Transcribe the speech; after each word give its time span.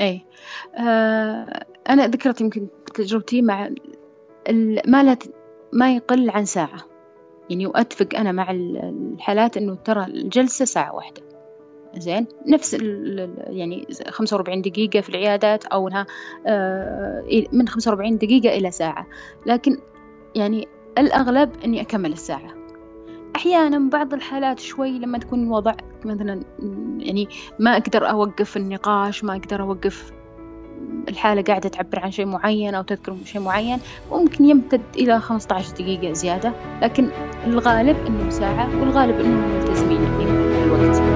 اي 0.00 0.24
آه 0.78 1.64
أنا 1.88 2.06
ذكرت 2.06 2.40
يمكن 2.40 2.68
تجربتي 2.94 3.42
مع 3.42 3.70
ما 4.86 5.02
لا 5.02 5.16
ما 5.72 5.94
يقل 5.94 6.30
عن 6.30 6.44
ساعة. 6.44 6.86
يعني 7.50 7.66
وأتفق 7.66 8.08
أنا 8.16 8.32
مع 8.32 8.50
الحالات 8.50 9.56
إنه 9.56 9.74
ترى 9.74 10.04
الجلسة 10.04 10.64
ساعة 10.64 10.94
واحدة. 10.94 11.22
زين؟ 11.96 12.26
نفس 12.46 12.74
يعني 13.46 13.86
45 14.08 14.62
دقيقة 14.62 15.00
في 15.00 15.08
العيادات 15.08 15.64
أو 15.64 15.88
إنها 15.88 16.06
آه، 16.46 17.24
من 17.52 17.68
45 17.68 18.18
دقيقة 18.18 18.56
إلى 18.56 18.70
ساعة. 18.70 19.06
لكن 19.46 19.78
يعني 20.34 20.68
الأغلب 20.98 21.50
إني 21.64 21.80
أكمل 21.80 22.12
الساعة. 22.12 22.59
أحيانا 23.40 23.90
بعض 23.90 24.14
الحالات 24.14 24.60
شوي 24.60 24.98
لما 24.98 25.18
تكون 25.18 25.44
الوضع 25.44 25.74
مثلا 26.04 26.42
يعني 26.98 27.28
ما 27.58 27.76
أقدر 27.76 28.10
أوقف 28.10 28.56
النقاش 28.56 29.24
ما 29.24 29.36
أقدر 29.36 29.62
أوقف 29.62 30.12
الحالة 31.08 31.42
قاعدة 31.42 31.68
تعبر 31.68 32.00
عن 32.00 32.10
شيء 32.10 32.26
معين 32.26 32.74
أو 32.74 32.82
تذكر 32.82 33.16
شيء 33.24 33.40
معين 33.40 33.78
ممكن 34.12 34.44
يمتد 34.44 34.82
إلى 34.96 35.20
15 35.20 35.72
دقيقة 35.72 36.12
زيادة 36.12 36.52
لكن 36.82 37.10
الغالب 37.46 37.96
إنه 38.06 38.30
ساعة 38.30 38.80
والغالب 38.80 39.20
إنهم 39.20 39.54
ملتزمين 39.54 40.00
في 40.00 40.24
الوقت. 40.64 41.09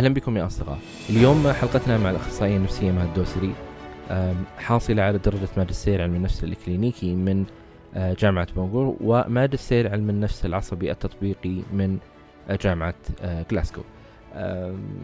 أهلا 0.00 0.14
بكم 0.14 0.36
يا 0.36 0.46
أصدقاء. 0.46 0.78
اليوم 1.10 1.52
حلقتنا 1.52 1.98
مع 1.98 2.10
الأخصائية 2.10 2.56
النفسية 2.56 2.90
مهد 2.90 3.06
الدوسري 3.06 3.54
حاصلة 4.58 5.02
على 5.02 5.18
درجة 5.18 5.48
ماجستير 5.56 6.02
علم 6.02 6.14
النفس 6.14 6.44
الكلينيكي 6.44 7.14
من 7.14 7.44
آه، 7.94 8.16
جامعة 8.20 8.46
بونغور 8.56 8.96
وماجستير 9.00 9.92
علم 9.92 10.10
النفس 10.10 10.46
العصبي 10.46 10.90
التطبيقي 10.90 11.62
من 11.72 11.98
آه، 12.48 12.58
جامعة 12.62 12.94
آه، 13.22 13.44
جلاسكو. 13.50 13.80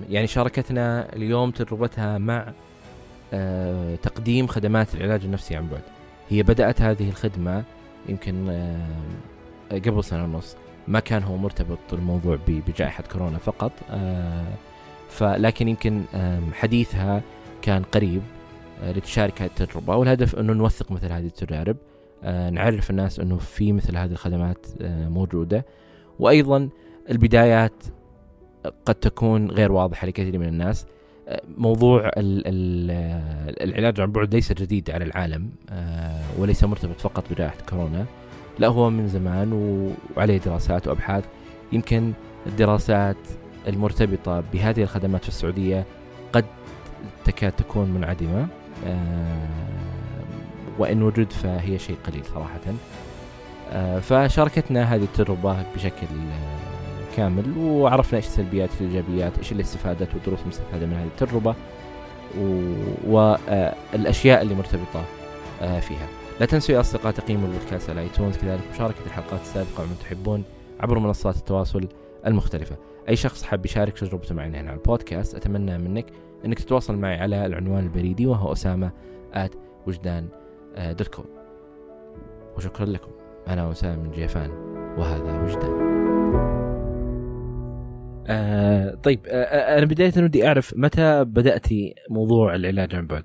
يعني 0.08 0.26
شاركتنا 0.26 1.12
اليوم 1.16 1.50
تجربتها 1.50 2.18
مع 2.18 2.52
تقديم 4.02 4.46
خدمات 4.46 4.94
العلاج 4.94 5.24
النفسي 5.24 5.56
عن 5.56 5.68
بعد. 5.68 5.82
هي 6.28 6.42
بدأت 6.42 6.82
هذه 6.82 7.08
الخدمة 7.08 7.64
يمكن 8.08 8.66
قبل 9.70 10.04
سنة 10.04 10.24
ونص 10.24 10.56
ما 10.88 11.00
كان 11.00 11.22
هو 11.22 11.36
مرتبط 11.36 11.78
الموضوع 11.92 12.38
بجائحة 12.48 13.04
كورونا 13.12 13.38
فقط 13.38 13.72
فلكن 15.08 15.68
يمكن 15.68 16.02
حديثها 16.52 17.22
كان 17.62 17.82
قريب 17.82 18.22
آه، 18.82 18.92
لتشارك 18.92 19.42
هذه 19.42 19.48
التجربة. 19.48 19.96
والهدف 19.96 20.36
أنه 20.36 20.52
نوثق 20.52 20.92
مثل 20.92 21.12
هذه 21.12 21.26
التجارب 21.26 21.76
آه، 22.24 22.50
نعرف 22.50 22.90
الناس 22.90 23.20
أنه 23.20 23.36
في 23.36 23.72
مثل 23.72 23.96
هذه 23.96 24.12
الخدمات 24.12 24.66
آه، 24.80 25.08
موجودة. 25.08 25.66
وأيضا 26.18 26.68
البدايات 27.10 27.84
قد 28.84 28.94
تكون 28.94 29.50
غير 29.50 29.72
واضحة 29.72 30.06
لكثير 30.06 30.38
من 30.38 30.48
الناس. 30.48 30.86
موضوع 31.58 32.10
العلاج 32.16 34.00
عن 34.00 34.12
بعد 34.12 34.34
ليس 34.34 34.52
جديد 34.52 34.90
على 34.90 35.04
العالم 35.04 35.50
وليس 36.38 36.64
مرتبط 36.64 37.00
فقط 37.00 37.32
بجائحة 37.32 37.56
كورونا 37.68 38.06
لا 38.58 38.68
هو 38.68 38.90
من 38.90 39.08
زمان 39.08 39.52
وعليه 40.16 40.38
دراسات 40.38 40.88
وأبحاث. 40.88 41.24
يمكن 41.72 42.12
الدراسات 42.46 43.16
المرتبطة 43.66 44.42
بهذه 44.52 44.82
الخدمات 44.82 45.22
في 45.22 45.28
السعودية 45.28 45.84
قد 46.32 46.44
تكاد 47.24 47.52
تكون 47.52 47.88
منعدمة. 47.90 48.46
آه، 48.86 49.48
وإن 50.78 51.02
وجد 51.02 51.32
فهي 51.32 51.78
شيء 51.78 51.96
قليل 52.06 52.24
صراحة. 52.34 52.60
آه، 53.72 53.98
فشاركتنا 53.98 54.94
هذه 54.94 55.02
التجربة 55.02 55.56
بشكل 55.74 56.06
آه، 56.06 57.16
كامل 57.16 57.58
وعرفنا 57.58 58.16
إيش 58.16 58.26
السلبيات 58.26 58.70
والايجابيات 58.80 59.38
إيش 59.38 59.52
الاستفادات 59.52 60.14
والدروس 60.14 60.38
المستفاده 60.42 60.86
من 60.86 60.92
هذه 60.92 61.06
التجربة 61.06 61.54
والاشياء 63.06 64.42
اللي 64.42 64.54
مرتبطة 64.54 65.04
فيها. 65.60 66.06
لا 66.40 66.46
تنسوا 66.46 66.74
يا 66.74 66.80
أصدقاء 66.80 67.12
تقييموا 67.12 67.48
البودكاست 67.48 67.90
على 67.90 68.00
iTunes 68.00 68.36
كذلك 68.36 68.60
مشاركة 68.74 69.06
الحلقات 69.06 69.40
السابقة 69.40 69.82
ومن 69.82 69.96
تحبون 70.00 70.44
عبر 70.80 70.98
منصات 70.98 71.36
التواصل. 71.36 71.88
المختلفة. 72.26 72.76
أي 73.08 73.16
شخص 73.16 73.42
حاب 73.42 73.66
يشارك 73.66 73.98
تجربته 73.98 74.34
معنا 74.34 74.60
هنا 74.60 74.70
على 74.70 74.78
البودكاست 74.78 75.34
أتمنى 75.34 75.78
منك 75.78 76.06
أنك 76.44 76.58
تتواصل 76.58 76.96
معي 76.96 77.18
على 77.18 77.46
العنوان 77.46 77.84
البريدي 77.84 78.26
وهو 78.26 78.52
أسامة 78.52 78.92
at 79.32 79.54
وجدان 79.86 80.28
آه، 80.76 80.92
dot 80.92 81.08
com 81.08 81.26
وشكرا 82.56 82.86
لكم. 82.86 83.10
أنا 83.48 83.72
أسامة 83.72 84.02
من 84.02 84.10
جيفان 84.10 84.50
وهذا 84.98 85.42
وجدان. 85.42 85.86
آه 88.28 88.94
طيب 88.94 89.20
آه, 89.26 89.42
آه، 89.42 89.78
أنا 89.78 89.86
بداية 89.86 90.12
ودي 90.16 90.46
أعرف 90.46 90.74
متى 90.76 91.24
بدأتي 91.24 91.94
موضوع 92.10 92.54
العلاج 92.54 92.94
عن 92.94 93.06
بعد؟ 93.06 93.24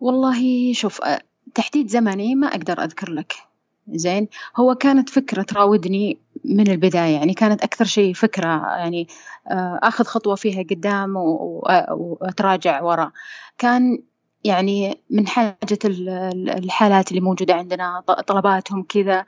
والله 0.00 0.72
شوف 0.72 1.02
آه، 1.02 1.20
تحديد 1.54 1.88
زمني 1.88 2.34
ما 2.34 2.46
أقدر 2.46 2.84
أذكر 2.84 3.10
لك. 3.10 3.32
زين. 3.98 4.28
هو 4.56 4.74
كانت 4.74 5.08
فكرة 5.08 5.42
تراودني 5.42 6.18
من 6.44 6.70
البداية 6.70 7.14
يعني 7.14 7.34
كانت 7.34 7.62
أكثر 7.62 7.84
شيء 7.84 8.14
فكرة 8.14 8.48
يعني 8.76 9.08
آه، 9.50 9.80
أخذ 9.82 10.04
خطوة 10.04 10.34
فيها 10.34 10.62
قدام 10.62 11.16
وأتراجع 11.16 12.82
ورا. 12.82 13.12
كان 13.58 14.02
يعني 14.44 15.00
من 15.10 15.26
حاجة 15.26 15.78
الحالات 15.84 17.10
اللي 17.10 17.20
موجودة 17.20 17.54
عندنا 17.54 18.00
طلباتهم 18.26 18.82
كذا 18.82 19.24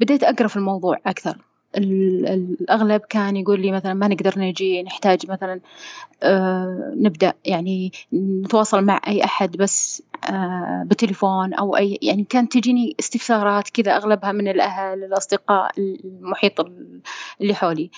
بديت 0.00 0.22
أقرأ 0.22 0.48
في 0.48 0.56
الموضوع 0.56 0.98
أكثر. 1.06 1.38
الأغلب 1.76 3.00
كان 3.00 3.36
يقول 3.36 3.60
لي 3.60 3.72
مثلا 3.72 3.94
ما 3.94 4.08
نقدر 4.08 4.38
نجي 4.38 4.82
نحتاج 4.82 5.30
مثلا 5.30 5.60
آه 6.22 6.92
نبدأ 6.96 7.34
يعني 7.44 7.92
نتواصل 8.12 8.84
مع 8.84 9.00
أي 9.08 9.24
أحد 9.24 9.56
بس 9.56 10.02
آه 10.09 10.09
بتليفون 10.84 11.54
أو 11.54 11.76
أي 11.76 11.98
يعني 12.02 12.24
كانت 12.24 12.52
تجيني 12.52 12.96
استفسارات 13.00 13.70
كذا 13.70 13.96
أغلبها 13.96 14.32
من 14.32 14.48
الأهل 14.48 15.04
الأصدقاء 15.04 15.72
المحيط 15.78 16.60
اللي 17.40 17.54
حولي. 17.54 17.90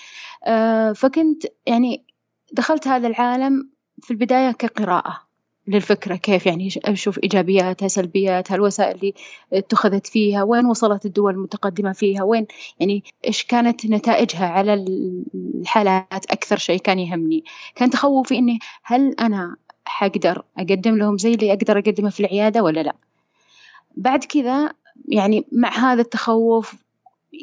آه 0.43 0.91
فكنت 0.91 1.43
يعني 1.65 2.03
دخلت 2.53 2.87
هذا 2.87 3.07
العالم 3.07 3.69
في 4.01 4.11
البداية 4.11 4.51
كقراءة 4.51 5.23
للفكرة 5.67 6.15
كيف 6.15 6.45
يعني 6.45 6.69
أشوف 6.85 7.19
إيجابياتها 7.23 7.87
سلبياتها 7.87 8.55
الوسائل 8.55 8.95
اللي 8.95 9.13
اتخذت 9.53 10.07
فيها 10.07 10.43
وين 10.43 10.65
وصلت 10.65 11.05
الدول 11.05 11.33
المتقدمة 11.33 11.91
فيها 11.91 12.23
وين 12.23 12.47
يعني 12.79 13.03
إيش 13.27 13.43
كانت 13.43 13.85
نتائجها 13.85 14.45
على 14.45 14.73
الحالات 15.35 16.25
أكثر 16.31 16.57
شيء 16.57 16.79
كان 16.79 16.99
يهمني. 16.99 17.43
كان 17.75 17.89
تخوفي 17.89 18.37
إني 18.37 18.59
هل 18.83 19.15
أنا 19.19 19.55
حقدر 19.85 20.43
أقدم 20.57 20.97
لهم 20.97 21.17
زي 21.17 21.33
اللي 21.33 21.53
أقدر 21.53 21.79
أقدمه 21.79 22.09
في 22.09 22.19
العيادة 22.19 22.63
ولا 22.63 22.83
لا. 22.83 22.95
بعد 23.97 24.23
كذا 24.23 24.73
يعني 25.07 25.45
مع 25.51 25.69
هذا 25.69 26.01
التخوف 26.01 26.75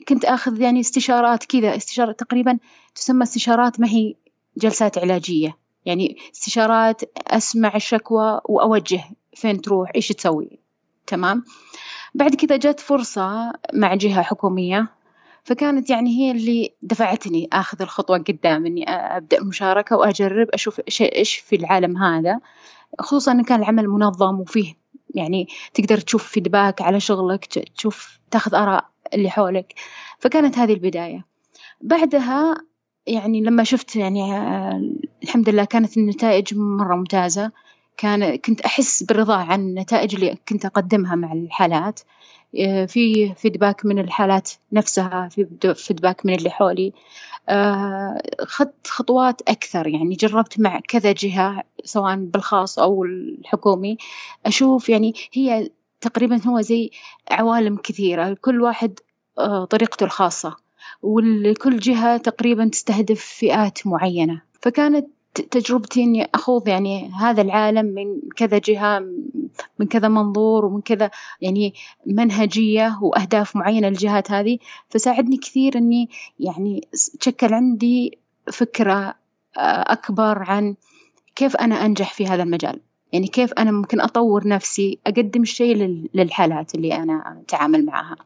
كنت 0.09 0.25
أخذ 0.25 0.61
يعني 0.61 0.81
استشارات 0.81 1.45
كذا 1.45 1.77
استشارة 1.77 2.13
تقريبا 2.13 2.59
تسمى 2.95 3.23
استشارات 3.23 3.81
ما 3.81 3.89
هي 3.89 4.15
جلسات 4.57 4.99
علاجية. 4.99 5.57
يعني 5.85 6.17
استشارات 6.35 7.03
أسمع 7.27 7.77
الشكوى 7.77 8.41
وأوجه 8.45 9.05
فين 9.35 9.61
تروح 9.61 9.91
إيش 9.97 10.09
تسوي 10.09 10.59
تمام؟ 11.07 11.45
بعد 12.15 12.35
كذا 12.35 12.57
جت 12.57 12.81
فرصة 12.81 13.53
مع 13.73 13.95
جهة 13.95 14.23
حكومية 14.23 14.89
فكانت 15.45 15.91
يعني 15.91 16.11
هي 16.11 16.31
اللي 16.31 16.75
دفعتني 16.83 17.49
آخذ 17.53 17.83
الخطوة 17.83 18.19
قدام 18.19 18.67
إني 18.67 18.91
أبدأ 18.91 19.39
المشاركة 19.39 19.97
وأجرب 19.97 20.49
أشوف 20.51 20.81
إيش 21.01 21.37
في 21.37 21.57
العالم 21.57 21.97
هذا. 21.97 22.41
خصوصا 22.99 23.33
إن 23.33 23.43
كان 23.43 23.61
العمل 23.61 23.89
منظم 23.89 24.41
وفيه 24.41 24.75
يعني 25.15 25.49
تقدر 25.75 25.99
تشوف 25.99 26.29
فيدباك 26.29 26.83
على 26.83 27.01
شغلك 27.01 27.45
تشوف 27.45 28.19
تاخذ 28.31 28.55
آراء 28.55 28.89
اللي 29.15 29.31
حولك. 29.31 29.75
فكانت 30.19 30.59
هذه 30.59 30.73
البداية. 30.73 31.27
بعدها 31.81 32.57
يعني 33.07 33.41
لما 33.41 33.65
شفت 33.65 33.97
يعني 33.97 34.37
آه، 34.37 34.83
الحمد 35.23 35.49
لله 35.49 35.65
كانت 35.65 35.97
النتائج 35.97 36.55
مرة 36.55 36.97
ممتازة. 36.97 37.53
كان 37.97 38.37
كنت 38.37 38.61
أحس 38.61 39.03
بالرضا 39.03 39.37
عن 39.37 39.61
النتائج 39.61 40.15
اللي 40.15 40.37
كنت 40.49 40.65
أقدمها 40.65 41.15
مع 41.15 41.33
الحالات. 41.33 42.01
في 42.87 43.35
فيدباك 43.35 43.87
من 43.87 43.99
الحالات 43.99 44.51
نفسها 44.73 45.29
في 45.29 45.47
فيدباك 45.75 46.27
من 46.27 46.35
اللي 46.35 46.51
حولي. 46.51 46.93
آه، 47.49 48.23
خدت 48.41 48.87
خطوات 48.87 49.43
أكثر 49.49 49.87
يعني 49.87 50.15
جربت 50.15 50.61
مع 50.61 50.81
كذا 50.89 51.13
جهة 51.13 51.65
سواء 51.85 52.17
بالخاص 52.17 52.79
أو 52.79 53.05
الحكومي. 53.05 53.97
أشوف 54.47 54.89
يعني 54.89 55.15
هي 55.33 55.71
تقريبا 56.01 56.41
هو 56.47 56.61
زي 56.61 56.91
عوالم 57.31 57.77
كثيرة 57.77 58.37
كل 58.41 58.63
واحد 58.63 58.99
آه، 59.39 59.65
طريقته 59.65 60.05
الخاصة 60.05 60.57
وكل 61.03 61.79
جهة 61.79 62.17
تقريبا 62.17 62.69
تستهدف 62.69 63.21
فئات 63.21 63.87
معينة. 63.87 64.43
فكانت 64.63 65.07
تجربتي 65.35 66.03
إني 66.03 66.29
أخوض 66.35 66.69
يعني 66.69 67.11
هذا 67.21 67.43
العالم 67.43 67.87
من 67.87 68.21
كذا 68.37 68.59
جهة 68.59 68.99
من 69.79 69.87
كذا 69.87 70.09
منظور 70.09 70.65
ومن 70.65 70.81
كذا 70.81 71.11
يعني 71.41 71.75
منهجية 72.07 72.99
وأهداف 73.03 73.57
معينة 73.57 73.89
للجهات 73.89 74.31
هذه. 74.31 74.59
فساعدني 74.89 75.37
كثير 75.37 75.79
إني 75.79 76.09
يعني 76.39 76.89
تشكل 77.21 77.55
عندي 77.55 78.19
فكرة 78.53 79.15
آه، 79.57 79.93
أكبر 79.93 80.43
عن 80.43 80.75
كيف 81.37 81.57
أنا 81.57 81.87
أنجح 81.87 82.15
في 82.15 82.27
هذا 82.27 82.43
المجال. 82.43 82.81
يعني 83.13 83.27
كيف 83.27 83.53
أنا 83.53 83.71
ممكن 83.71 84.01
أطور 84.01 84.49
نفسي 84.49 84.99
أقدم 85.07 85.45
شيء 85.45 86.09
للحالات 86.15 86.75
اللي 86.75 86.95
أنا 86.95 87.43
أتعامل 87.45 87.85
معها. 87.85 88.17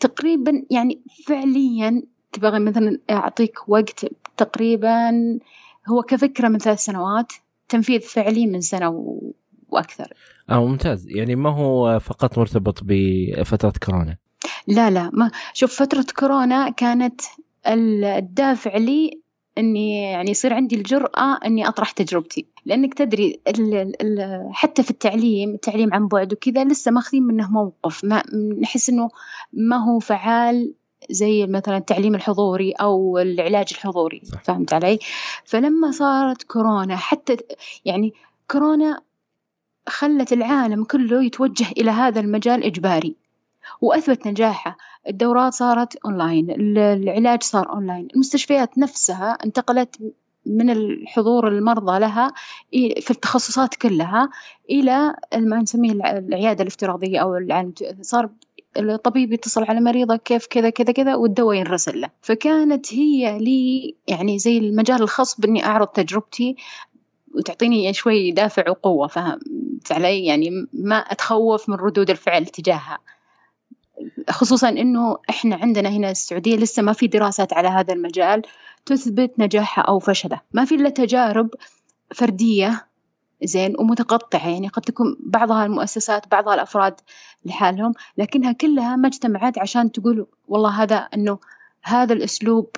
تقريبا 0.00 0.62
يعني 0.70 1.00
فعليا 1.26 2.02
تبغى 2.32 2.58
مثلا 2.58 2.98
أعطيك 3.10 3.68
وقت 3.68 4.06
تقريبا 4.36 5.10
هو 5.88 6.02
كفكرة 6.02 6.48
من 6.48 6.58
ثلاث 6.58 6.78
سنوات 6.78 7.32
تنفيذ 7.68 8.00
فعلي 8.00 8.46
من 8.46 8.60
سنة 8.60 9.18
وأكثر. 9.68 10.12
آه 10.50 10.66
ممتاز. 10.66 11.06
يعني 11.08 11.36
ما 11.36 11.50
هو 11.50 11.98
فقط 11.98 12.38
مرتبط 12.38 12.80
بفترة 12.82 13.72
كورونا؟ 13.86 14.16
لا 14.68 14.90
لا 14.90 15.10
ما 15.12 15.30
شوف 15.54 15.74
فترة 15.74 16.06
كورونا 16.18 16.70
كانت 16.70 17.20
الدافع 17.66 18.76
لي 18.76 19.20
إني 19.58 20.02
يعني 20.02 20.30
يصير 20.30 20.54
عندي 20.54 20.76
الجرأة 20.76 21.38
إني 21.46 21.68
أطرح 21.68 21.90
تجربتي. 21.90 22.46
لأنك 22.66 22.94
تدري 22.94 23.40
ال 23.48 23.74
ال 24.02 24.40
حتى 24.52 24.82
في 24.82 24.90
التعليم 24.90 25.54
التعليم 25.54 25.94
عن 25.94 26.08
بعد 26.08 26.32
وكذا 26.32 26.64
لسه 26.64 26.90
ماخذين 26.90 27.22
منه 27.22 27.50
موقف. 27.50 28.04
ما 28.04 28.22
نحس 28.60 28.90
إنه 28.90 29.08
ما 29.52 29.76
هو 29.76 29.98
فعال 29.98 30.74
زي 31.10 31.46
مثلا 31.46 31.76
التعليم 31.76 32.14
الحضوري 32.14 32.72
أو 32.72 33.18
العلاج 33.18 33.66
الحضوري 33.72 34.22
صح. 34.24 34.42
فهمت 34.42 34.72
علي 34.72 34.98
فلما 35.44 35.90
صارت 35.90 36.42
كورونا 36.42 36.96
حتى 36.96 37.36
يعني 37.84 38.14
كورونا 38.50 39.00
خلت 39.88 40.32
العالم 40.32 40.84
كله 40.84 41.24
يتوجه 41.24 41.66
إلى 41.78 41.90
هذا 41.90 42.20
المجال 42.20 42.64
إجباري 42.64 43.16
وأثبت 43.80 44.26
نجاحه 44.26 44.76
الدورات 45.08 45.52
صارت 45.52 45.96
اونلاين 45.96 46.50
العلاج 46.76 47.42
صار 47.42 47.72
اونلاين 47.72 48.08
المستشفيات 48.14 48.78
نفسها 48.78 49.38
انتقلت 49.44 50.14
من 50.46 50.70
الحضور 50.70 51.48
المرضى 51.48 51.98
لها 51.98 52.32
في 52.72 53.10
التخصصات 53.10 53.74
كلها 53.74 54.30
إلى 54.70 55.14
ما 55.36 55.58
نسميه 55.58 55.92
العيادة 55.92 56.62
الافتراضية 56.62 57.18
أو 57.18 57.36
العالم 57.36 57.72
صار 58.00 58.28
الطبيب 58.76 59.32
يتصل 59.32 59.64
على 59.64 59.80
مريضه 59.80 60.16
كيف 60.16 60.46
كذا 60.46 60.70
كذا 60.70 60.92
كذا 60.92 61.14
والدواء 61.14 61.56
ينرسل 61.56 62.00
له. 62.00 62.10
فكانت 62.22 62.94
هي 62.94 63.38
لي 63.38 63.94
يعني 64.08 64.38
زي 64.38 64.58
المجال 64.58 65.02
الخاص 65.02 65.40
بإني 65.40 65.64
أعرض 65.64 65.86
تجربتي 65.86 66.56
وتعطيني 67.34 67.92
شوي 67.92 68.32
دافع 68.32 68.70
وقوة 68.70 69.06
فهمت 69.06 69.92
علي 69.92 70.24
يعني 70.24 70.66
ما 70.72 70.96
أتخوف 70.96 71.68
من 71.68 71.76
ردود 71.76 72.10
الفعل 72.10 72.46
تجاهها. 72.46 72.98
خصوصا 74.30 74.68
إنه 74.68 75.16
إحنا 75.30 75.56
عندنا 75.56 75.88
هنا 75.88 76.10
السعودية 76.10 76.56
لسه 76.56 76.82
ما 76.82 76.92
في 76.92 77.06
دراسات 77.06 77.52
على 77.52 77.68
هذا 77.68 77.92
المجال 77.94 78.42
تثبت 78.86 79.32
نجاحه 79.38 79.82
أو 79.82 79.98
فشله. 79.98 80.40
ما 80.52 80.64
في 80.64 80.74
إلا 80.74 80.90
تجارب 80.90 81.48
فردية 82.14 82.86
زين 83.44 83.74
ومتقطعه 83.78 84.48
يعني 84.48 84.68
قد 84.68 84.82
تكون 84.82 85.16
بعضها 85.20 85.66
المؤسسات 85.66 86.30
بعضها 86.30 86.54
الأفراد 86.54 86.94
لحالهم 87.44 87.94
لكنها 88.18 88.52
كلها 88.52 88.96
ما 88.96 89.08
اجتمعت 89.08 89.58
عشان 89.58 89.92
تقول 89.92 90.26
والله 90.48 90.82
هذا 90.82 90.96
إنه 90.96 91.38
هذا 91.82 92.12
الأسلوب 92.12 92.70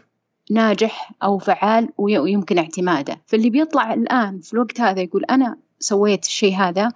ناجح 0.51 1.13
أو 1.23 1.39
فعال 1.39 1.89
ويمكن 1.99 2.59
اعتماده. 2.59 3.21
فاللي 3.27 3.51
بيطلع 3.51 3.95
الآن 3.95 4.41
في 4.41 4.53
الوقت 4.53 4.81
هذا 4.81 5.01
يقول 5.01 5.25
أنا 5.25 5.57
سويت 5.79 6.25
الشيء 6.25 6.57
هذا 6.57 6.93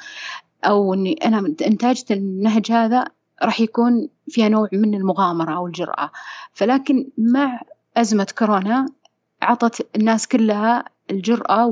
أو 0.64 0.94
إني 0.94 1.12
أنا 1.24 1.38
انتجت 1.38 2.12
النهج 2.12 2.72
هذا 2.72 3.04
راح 3.42 3.60
يكون 3.60 4.08
فيها 4.28 4.48
نوع 4.48 4.68
من 4.72 4.94
المغامرة 4.94 5.56
أو 5.56 5.66
الجرأة. 5.66 6.10
فلكن 6.52 7.08
مع 7.18 7.60
أزمة 7.96 8.26
كورونا 8.38 8.86
عطت 9.42 9.96
الناس 9.96 10.28
كلها 10.28 10.84
الجرأة 11.10 11.66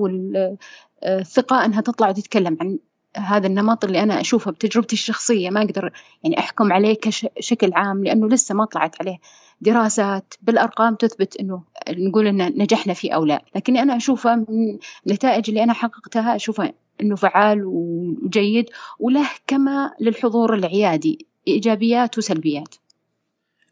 والثقة 1.03 1.65
أنها 1.65 1.81
تطلع 1.81 2.09
وتتكلم 2.09 2.59
عن 2.61 2.79
هذا 3.17 3.47
النمط 3.47 3.85
اللي 3.85 4.03
أنا 4.03 4.21
أشوفه 4.21 4.50
بتجربتي 4.50 4.93
الشخصية. 4.93 5.50
ما 5.50 5.62
أقدر 5.62 5.93
يعني 6.25 6.39
أحكم 6.39 6.73
عليه 6.73 6.95
كشكل 6.95 7.73
عام 7.73 8.05
لأنه 8.05 8.29
لسه 8.29 8.55
ما 8.55 8.65
طلعت 8.65 9.00
عليه. 9.00 9.17
دراسات 9.61 10.35
بالأرقام 10.43 10.95
تثبت 10.95 11.37
أنه 11.37 11.62
نقول 11.91 12.27
أن 12.27 12.62
نجحنا 12.62 12.95
فيه 12.95 13.12
أو 13.12 13.25
لا. 13.25 13.43
لكني 13.56 13.83
أنا 13.83 13.97
أشوفه 13.97 14.37
من 14.37 14.79
النتائج 15.06 15.45
اللي 15.49 15.62
أنا 15.62 15.73
حققتها 15.73 16.37
أشوفها 16.37 16.73
أنه 17.01 17.17
فعال 17.17 17.65
وجيد 17.65 18.71
وله 18.99 19.29
كما 19.47 19.91
للحضور 20.01 20.55
العيادي 20.55 21.27
إيجابيات 21.49 22.19
وسلبيات. 22.19 22.75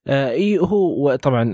آه 0.07 0.31
إي 0.31 0.59
هو 0.59 1.17
طبعا 1.17 1.53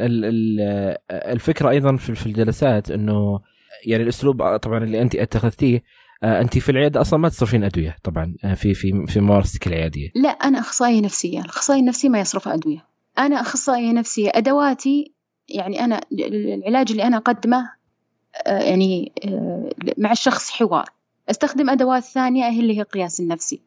الفكرة 1.11 1.71
أيضا 1.71 1.97
في 1.97 2.27
الجلسات 2.27 2.91
إنه 2.91 3.41
يعني 3.87 4.03
الأسلوب 4.03 4.57
طبعا 4.57 4.85
اللي 4.85 5.03
انت 5.03 5.15
اتخذتيه 5.15 5.83
آه 6.23 6.41
انت 6.41 6.59
في 6.59 6.69
العيادة 6.69 7.01
أصلا 7.01 7.19
ما 7.19 7.29
تصرفين 7.29 7.65
أدوية 7.65 7.97
طبعا 8.05 8.35
آه 8.45 8.55
في 8.55 8.75
في 8.75 9.07
في 9.07 9.21
ممارستك 9.21 9.67
العيادية. 9.67 10.11
لا 10.15 10.29
أنا 10.29 10.59
أخصائية 10.59 11.01
نفسية 11.01 11.41
الاخصائي 11.41 11.81
النفسي 11.81 12.09
ما 12.09 12.21
يصرف 12.21 12.49
أدوية. 12.49 12.87
أنا 13.19 13.41
أخصائية 13.41 13.93
نفسية 13.93 14.31
أدواتي 14.35 15.13
يعني 15.49 15.85
أنا 15.85 16.01
العلاج 16.13 16.91
اللي 16.91 17.03
أنا 17.03 17.17
أقدمه 17.17 17.71
آه 18.47 18.59
يعني 18.59 19.13
آه 19.25 19.71
مع 19.99 20.13
الشخص 20.13 20.51
حوار. 20.51 20.85
أستخدم 21.31 21.71
أدوات 21.71 22.03
ثانية 22.03 22.49
هي 22.49 22.61
اللي 22.61 22.77
هي 22.77 22.81
القياس 22.81 23.21
النفسي. 23.21 23.61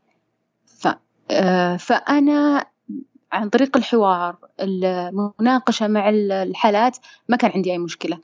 آه، 1.31 1.77
فأنا 1.77 2.65
عن 3.31 3.49
طريق 3.49 3.77
الحوار 3.77 4.35
المناقشة 4.59 5.87
مع 5.87 6.09
الحالات 6.09 6.97
ما 7.29 7.37
كان 7.37 7.51
عندي 7.55 7.71
أي 7.71 7.77
مشكلة. 7.77 8.19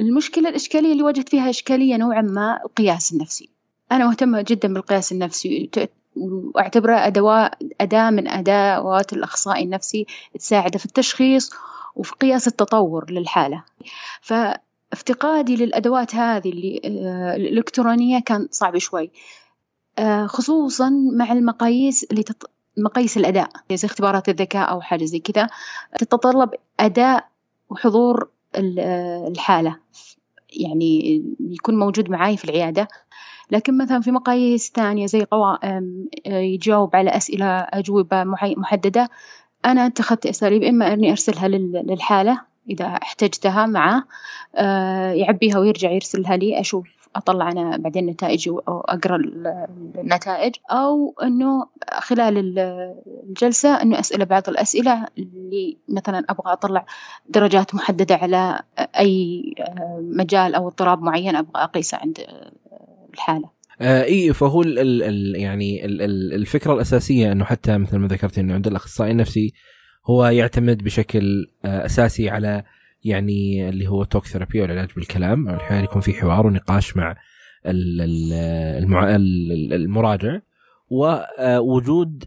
المشكلة 0.00 0.48
الإشكالية 0.48 0.92
اللي 0.92 1.02
واجهت 1.02 1.28
فيها 1.28 1.50
إشكالية 1.50 1.96
نوعا 1.96 2.22
ما 2.22 2.60
القياس 2.64 3.12
النفسي. 3.12 3.48
أنا 3.92 4.06
مهتمة 4.06 4.44
جدا 4.48 4.74
بالقياس 4.74 5.12
النفسي 5.12 5.70
وأعتبره 6.16 7.06
أدواء 7.06 7.58
أداة 7.80 8.10
من 8.10 8.28
أدوات 8.28 9.12
الأخصائي 9.12 9.64
النفسي 9.64 10.06
تساعده 10.38 10.78
في 10.78 10.86
التشخيص 10.86 11.50
وفي 11.96 12.12
قياس 12.20 12.48
التطور 12.48 13.10
للحالة. 13.10 13.64
فافتقادي 14.20 15.56
للأدوات 15.56 16.14
هذه 16.14 16.48
اللي 16.50 16.80
آه، 16.84 17.36
الإلكترونية 17.36 18.18
كان 18.18 18.48
صعب 18.50 18.78
شوي. 18.78 19.10
آه، 19.98 20.26
خصوصا 20.26 20.90
مع 21.12 21.32
المقاييس 21.32 22.04
اللي 22.04 22.22
تط... 22.22 22.50
مقاييس 22.76 23.16
الأداء. 23.16 23.50
زي 23.72 23.86
اختبارات 23.86 24.28
الذكاء 24.28 24.70
أو 24.70 24.80
حاجة 24.80 25.04
زي 25.04 25.18
كذا 25.18 25.48
تتطلب 25.98 26.50
أداء 26.80 27.28
وحضور 27.70 28.28
الحالة. 28.56 29.76
يعني 30.52 31.22
يكون 31.40 31.78
موجود 31.78 32.10
معاي 32.10 32.36
في 32.36 32.44
العيادة. 32.44 32.88
لكن 33.50 33.78
مثلا 33.78 34.00
في 34.00 34.10
مقاييس 34.10 34.72
ثانية 34.74 35.06
زي 35.06 35.24
قوائم 35.24 36.08
آه، 36.26 36.38
يجاوب 36.38 36.96
على 36.96 37.10
أسئلة 37.10 37.46
أجوبة 37.46 38.24
محددة 38.56 39.08
أنا 39.64 39.86
اتخذت 39.86 40.26
أساليب 40.26 40.62
إما 40.62 40.92
أني 40.92 41.10
أرسلها 41.10 41.48
للحالة 41.48 42.40
إذا 42.70 42.84
احتجتها 42.84 43.66
معه 43.66 44.04
آه، 44.56 45.12
يعبيها 45.12 45.58
ويرجع 45.58 45.90
يرسلها 45.90 46.36
لي 46.36 46.60
أشوف. 46.60 46.99
أطلع 47.16 47.52
أنا 47.52 47.76
بعدين 47.76 48.06
نتائج 48.06 48.48
واقرا 48.48 49.16
النتائج 49.98 50.54
أو 50.70 51.14
إنه 51.22 51.66
خلال 51.98 52.58
الجلسة 53.28 53.82
إنه 53.82 54.00
أسأله 54.00 54.24
بعض 54.24 54.48
الأسئلة 54.48 55.06
اللي 55.18 55.76
مثلا 55.88 56.24
أبغى 56.28 56.52
أطلع 56.52 56.86
درجات 57.28 57.74
محددة 57.74 58.14
على 58.14 58.60
أي 58.78 59.42
مجال 60.00 60.54
أو 60.54 60.68
اضطراب 60.68 61.02
معين 61.02 61.36
أبغى 61.36 61.62
أقيسه 61.62 61.98
عند 61.98 62.18
الحالة. 63.14 63.50
آه 63.80 64.04
إي 64.04 64.32
فهو 64.32 64.62
ال 64.62 64.78
ال 65.02 65.40
يعني 65.40 65.84
ال 65.84 66.02
الفكرة 66.34 66.72
الأساسية 66.72 67.32
إنه 67.32 67.44
حتى 67.44 67.78
مثل 67.78 67.96
ما 67.96 68.08
ذكرت 68.08 68.38
إنه 68.38 68.54
عند 68.54 68.66
الأخصائي 68.66 69.10
النفسي 69.10 69.52
هو 70.10 70.26
يعتمد 70.26 70.84
بشكل 70.84 71.46
آه 71.64 71.86
أساسي 71.86 72.30
على 72.30 72.64
يعني 73.04 73.68
اللي 73.68 73.88
هو 73.88 74.04
توك 74.04 74.26
ثيرابي 74.26 74.60
والعلاج 74.60 74.88
بالكلام 74.96 75.48
أحيانا 75.48 75.84
يكون 75.84 76.00
في 76.00 76.12
حوار 76.12 76.46
ونقاش 76.46 76.96
مع 76.96 77.16
المراجع. 79.72 80.40
ووجود 80.90 82.24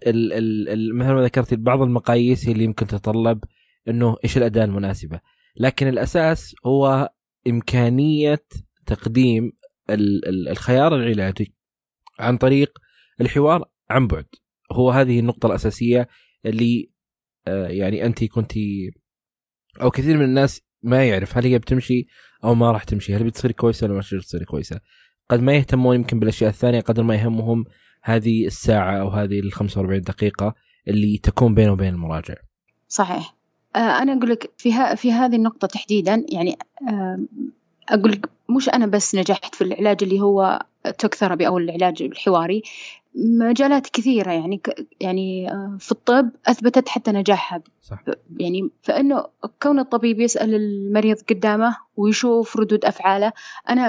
مثل 0.94 1.14
ما 1.14 1.24
ذكرت 1.24 1.54
بعض 1.54 1.82
المقاييس 1.82 2.48
اللي 2.48 2.64
يمكن 2.64 2.88
تتطلب 2.88 3.44
إنه 3.88 4.18
إيش 4.24 4.38
الأداة 4.38 4.66
المناسبة. 4.66 5.20
لكن 5.58 5.88
الأساس 5.88 6.56
هو 6.66 7.10
إمكانية 7.48 8.46
تقديم 8.86 9.52
الخيار 10.50 10.96
العلاجي 10.96 11.56
عن 12.20 12.38
طريق 12.38 12.80
الحوار 13.22 13.66
عن 13.90 14.08
بعد. 14.08 14.26
هو 14.72 14.92
هذه 14.92 15.20
النقطة 15.20 15.48
الأساسية 15.48 16.08
اللي 16.46 16.88
آه، 17.48 17.68
يعني 17.68 18.06
انت 18.06 18.24
كنت 18.24 18.54
أو 19.82 19.92
كثير 19.92 20.18
من 20.18 20.26
الناس 20.26 20.62
ما 20.84 21.06
يعرف 21.06 21.38
هل 21.38 21.46
هي 21.46 21.60
بتمشي 21.60 22.08
أو 22.44 22.56
ما 22.56 22.72
راح 22.72 22.84
تمشي 22.84 23.16
هل 23.16 23.24
بتصير 23.24 23.52
كويسة 23.52 23.86
ولا 23.88 23.94
ما 23.94 24.02
تصير 24.02 24.44
كويسة. 24.44 24.80
قد 25.30 25.40
ما 25.40 25.54
يهتمون 25.54 25.96
يمكن 25.96 26.20
بالأشياء 26.20 26.50
الثانية 26.50 26.82
قدر 26.82 27.04
ما 27.04 27.16
يهمهم 27.16 27.66
هذه 28.04 28.46
الساعة 28.46 29.02
أو 29.02 29.10
هذه 29.10 29.40
ال 29.40 29.54
45 29.54 30.02
دقيقة 30.02 30.56
اللي 30.88 31.18
تكون 31.18 31.56
بينه 31.56 31.72
وبين 31.72 31.94
المراجع. 31.94 32.36
صحيح. 32.88 33.36
آه، 33.76 33.80
أنا 33.80 34.14
أقول 34.14 34.30
لك 34.30 34.52
في 34.58 34.96
في 34.96 35.12
هذه 35.12 35.36
النقطة 35.36 35.68
تحديدا 35.68 36.26
يعني 36.30 36.58
أقول 37.90 38.12
لك 38.12 38.30
مش 38.50 38.70
أنا 38.70 38.86
بس 38.86 39.16
نجحت 39.16 39.56
في 39.56 39.64
العلاج 39.64 40.04
اللي 40.04 40.22
هو 40.22 40.66
توك 40.98 41.14
ثيرابي 41.14 41.48
أو 41.48 41.58
العلاج 41.58 42.02
الحواري 42.02 42.64
مجالات 43.16 43.90
كثيرة 43.90 44.32
يعني 44.32 44.62
يعني 45.02 45.52
آه، 45.52 45.78
في 45.80 45.92
الطب 45.92 46.30
أثبتت 46.48 46.90
حتى 46.90 47.12
نجاحها 47.12 47.62
صح. 47.82 48.04
يعني 48.38 48.70
فإنه 48.82 49.26
كون 49.62 49.80
الطبيب 49.80 50.20
يسأل 50.20 50.56
المريض 50.56 51.18
قدامه 51.30 51.78
ويشوف 51.98 52.58
ردود 52.58 52.86
أفعاله 52.86 53.32
أنا 53.70 53.82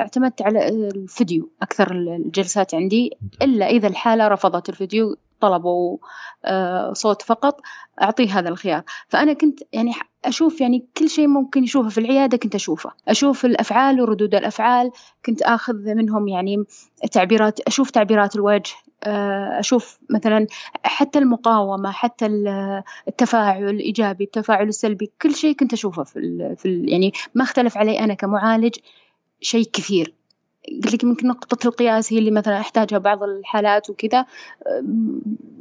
اعتمدت 0.00 0.42
على 0.42 0.68
الفيديو 0.68 1.50
أكثر 1.62 1.92
الجلسات 1.92 2.74
عندي 2.74 3.16
إلا 3.42 3.66
إذا 3.66 3.88
الحالة 3.88 4.28
رفضت 4.28 4.68
الفيديو 4.68 5.16
طلبوا 5.40 5.98
آه، 6.44 6.92
صوت 6.92 7.22
فقط 7.22 7.60
أعطيه 8.02 8.38
هذا 8.38 8.48
الخيار. 8.48 8.82
فأنا 9.08 9.32
كنت 9.32 9.60
يعني 9.72 9.92
أشوف 10.24 10.60
يعني 10.60 10.86
كل 10.96 11.08
شيء 11.08 11.26
ممكن 11.26 11.64
يشوفه 11.64 11.88
في 11.88 11.98
العيادة 11.98 12.36
كنت 12.36 12.54
أشوفه. 12.54 12.90
أشوف 13.08 13.44
الأفعال 13.44 14.00
وردود 14.00 14.34
الأفعال 14.34 14.90
كنت 15.26 15.42
أخذ 15.42 15.74
منهم 15.74 16.28
يعني 16.28 16.64
تعبيرات 17.12 17.60
أشوف 17.60 17.90
تعبيرات 17.90 18.36
الوجه 18.36 18.72
آه، 19.04 19.60
أشوف 19.60 19.98
مثلا 20.10 20.46
حتى 20.84 21.18
المقاومة 21.18 21.90
حتى 21.90 22.26
التفاعل 23.08 23.68
الإيجابي 23.68 24.24
التفاعل 24.24 24.68
السلبي 24.68 25.10
كل 25.22 25.34
شيء 25.34 25.56
كنت 25.56 25.72
أشوفه 25.72 26.02
في, 26.04 26.54
في 26.58 26.84
يعني 26.88 27.12
ما 27.34 27.42
اختلف 27.44 27.76
علي 27.76 27.98
أنا 27.98 28.14
كمعالج 28.14 28.74
شيء 29.40 29.64
كثير. 29.72 30.19
قلت 30.68 30.94
لك 30.94 31.02
يمكن 31.02 31.28
نقطة 31.28 31.66
القياس 31.66 32.12
هي 32.12 32.18
اللي 32.18 32.30
مثلا 32.30 32.60
أحتاجها 32.60 32.98
بعض 32.98 33.22
الحالات 33.22 33.90
وكذا 33.90 34.26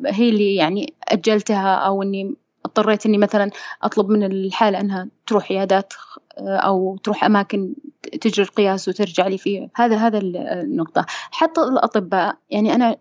هي 0.05 0.29
اللي 0.29 0.55
يعني 0.55 0.93
أجلتها 1.07 1.75
أو 1.75 2.03
إني 2.03 2.35
اضطريت 2.65 3.05
إني 3.05 3.17
مثلا 3.17 3.51
أطلب 3.83 4.09
من 4.09 4.23
الحالة 4.23 4.79
إنها 4.79 5.07
تروح 5.27 5.51
عيادات 5.51 5.93
أو 6.39 6.97
تروح 7.03 7.23
أماكن 7.23 7.73
تجري 8.21 8.45
القياس 8.45 8.87
وترجع 8.87 9.27
لي 9.27 9.37
فيه 9.37 9.69
هذا 9.75 9.95
هذا 9.95 10.17
النقطة. 10.17 11.05
حتى 11.31 11.61
الأطباء 11.61 12.37
يعني 12.49 12.75
أنا 12.75 12.97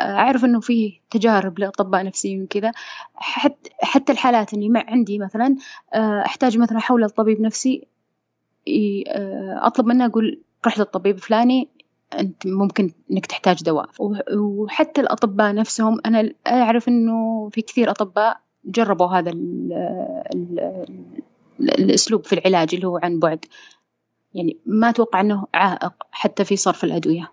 أعرف 0.00 0.44
إنه 0.44 0.60
فيه 0.60 1.00
تجارب 1.10 1.58
لأطباء 1.58 2.04
نفسيين 2.04 2.42
وكذا. 2.42 2.72
حتى 3.82 4.12
الحالات 4.12 4.54
اللي 4.54 4.68
مع 4.68 4.84
عندي 4.88 5.18
مثلا 5.18 5.56
أحتاج 6.26 6.58
مثلا 6.58 6.78
حول 6.78 7.04
الطبيب 7.04 7.40
نفسي 7.40 7.86
أطلب 9.62 9.86
منه 9.86 10.06
أقول 10.06 10.42
رح 10.66 10.78
للطبيب 10.78 11.16
الفلاني 11.16 11.68
أنت 12.18 12.46
ممكن 12.46 12.90
إنك 13.10 13.26
تحتاج 13.26 13.62
دواء. 13.62 13.88
وحتى 14.38 15.00
الأطباء 15.00 15.54
نفسهم 15.54 16.00
أنا 16.06 16.32
أعرف 16.46 16.88
إنه 16.88 17.48
في 17.48 17.62
كثير 17.62 17.90
أطباء 17.90 18.40
جربوا 18.64 19.06
هذا 19.06 19.30
ال 19.30 19.72
ال 20.34 20.84
الأسلوب 21.60 22.24
في 22.24 22.32
العلاج 22.32 22.74
اللي 22.74 22.86
هو 22.86 23.00
عن 23.02 23.18
بعد. 23.18 23.44
يعني 24.34 24.56
ما 24.66 24.88
أتوقع 24.88 25.20
إنه 25.20 25.46
عائق 25.54 25.92
حتى 26.10 26.44
في 26.44 26.56
صرف 26.56 26.84
الأدوية. 26.84 27.32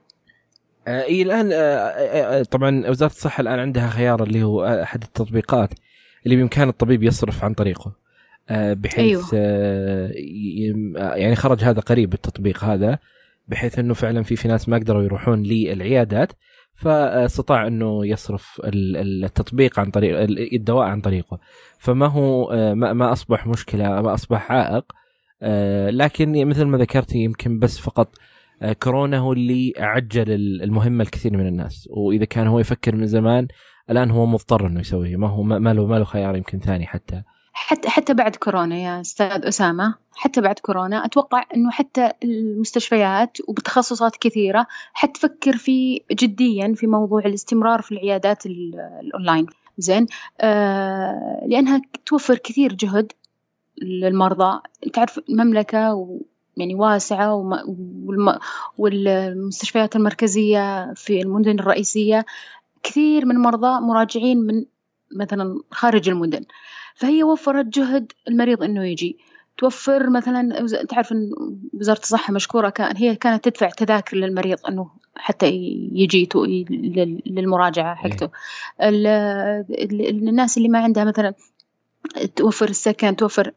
آه 0.87 1.03
إي 1.03 1.21
الآن 1.21 1.49
آه, 1.53 1.57
آه،, 1.57 2.43
طبعا 2.43 2.89
وزارة 2.89 3.11
الصحة 3.11 3.41
الآن 3.41 3.59
عندها 3.59 3.89
خيار 3.89 4.23
اللي 4.23 4.43
هو 4.43 4.65
أحد 4.65 5.03
التطبيقات 5.03 5.69
اللي 6.25 6.35
بإمكان 6.35 6.69
الطبيب 6.69 7.03
يصرف 7.03 7.43
عن 7.43 7.53
طريقه. 7.53 8.05
بحيث 8.49 9.33
أيوه. 9.33 11.15
يعني 11.15 11.35
خرج 11.35 11.63
هذا 11.63 11.79
قريب 11.79 12.13
التطبيق 12.13 12.63
هذا. 12.63 12.99
بحيث 13.47 13.79
إنه 13.79 13.93
فعلا 13.93 14.23
في 14.23 14.35
في 14.35 14.47
ناس 14.47 14.69
ما 14.69 14.77
قدروا 14.77 15.03
يروحون 15.03 15.43
للعيادات 15.43 16.31
فاستطاع 16.75 17.67
إنه 17.67 18.05
يصرف 18.05 18.61
التطبيق 18.65 19.79
عن 19.79 19.91
طريق 19.91 20.19
الدواء 20.53 20.87
عن 20.87 21.01
طريقه. 21.01 21.39
فما 21.79 22.07
هو 22.07 22.49
ما 22.75 23.11
أصبح 23.11 23.47
مشكلة 23.47 24.01
ما 24.01 24.13
أصبح 24.13 24.51
عائق. 24.51 24.85
لكن 25.89 26.47
مثل 26.47 26.65
ما 26.65 26.77
ذكرت 26.77 27.15
يمكن 27.15 27.59
بس 27.59 27.79
فقط 27.79 28.15
كورونا 28.83 29.17
هو 29.17 29.33
اللي 29.33 29.73
عجل 29.77 30.31
المهمة 30.63 31.03
الكثير 31.03 31.37
من 31.37 31.47
الناس. 31.47 31.89
وإذا 31.91 32.25
كان 32.25 32.47
هو 32.47 32.59
يفكر 32.59 32.95
من 32.95 33.07
زمان 33.07 33.47
الآن 33.89 34.11
هو 34.11 34.25
مضطر 34.25 34.67
إنه 34.67 34.79
يسويه 34.79 35.15
ما 35.15 35.27
هو 35.27 35.43
ما 35.43 35.73
له 35.73 35.85
ما 35.85 35.99
له 35.99 36.05
خيار 36.05 36.35
يمكن 36.35 36.59
ثاني 36.59 36.85
حتى. 36.85 37.23
حتى 37.57 37.89
حتى 37.89 38.13
بعد 38.13 38.35
كورونا 38.35 38.77
يا 38.77 39.01
أستاذ 39.01 39.47
أسامة 39.47 39.95
حتى 40.15 40.41
بعد 40.41 40.59
كورونا 40.59 41.05
أتوقع 41.05 41.43
إنه 41.55 41.71
حتى 41.71 42.11
المستشفيات 42.23 43.37
وبتخصصات 43.47 44.15
كثيرة 44.15 44.67
حتفكر 44.93 45.57
في 45.57 46.01
جديا 46.11 46.73
في 46.75 46.87
موضوع 46.87 47.19
الاستمرار 47.19 47.81
في 47.81 47.91
العيادات 47.91 48.45
الأونلاين. 48.45 49.45
زين 49.77 50.05
آه 50.41 51.45
لأنها 51.47 51.81
توفر 52.05 52.37
كثير 52.37 52.73
جهد 52.73 53.11
للمرضى. 53.81 54.61
تعرف 54.93 55.19
المملكة 55.29 56.07
يعني 56.57 56.75
واسعة 56.75 57.35
والمستشفيات 58.77 59.95
المركزية 59.95 60.93
في 60.93 61.21
المدن 61.21 61.59
الرئيسية 61.59 62.25
كثير 62.83 63.25
من 63.25 63.35
مرضى 63.35 63.79
مراجعين 63.85 64.37
من 64.37 64.65
مثلا 65.15 65.61
خارج 65.71 66.09
المدن. 66.09 66.45
فهي 66.95 67.23
وفرت 67.23 67.65
جهد 67.65 68.11
المريض 68.27 68.63
إنه 68.63 68.85
يجي. 68.85 69.17
توفر 69.57 70.09
مثلا 70.09 70.65
تعرف 70.89 71.11
إن 71.11 71.31
وزارة 71.73 71.99
الصحة 71.99 72.33
مشكورة 72.33 72.69
كان 72.69 72.97
هي 72.97 73.15
كانت 73.15 73.49
تدفع 73.49 73.69
تذاكر 73.69 74.17
للمريض 74.17 74.57
إنه 74.69 74.91
حتى 75.15 75.47
يجي 75.91 76.29
للمراجعة 77.25 77.95
حقته. 77.95 78.29
الناس 78.81 80.57
اللي 80.57 80.69
ما 80.69 80.79
عندها 80.79 81.03
مثلا 81.03 81.33
توفر 82.35 82.69
السكن 82.69 83.15
توفر 83.15 83.51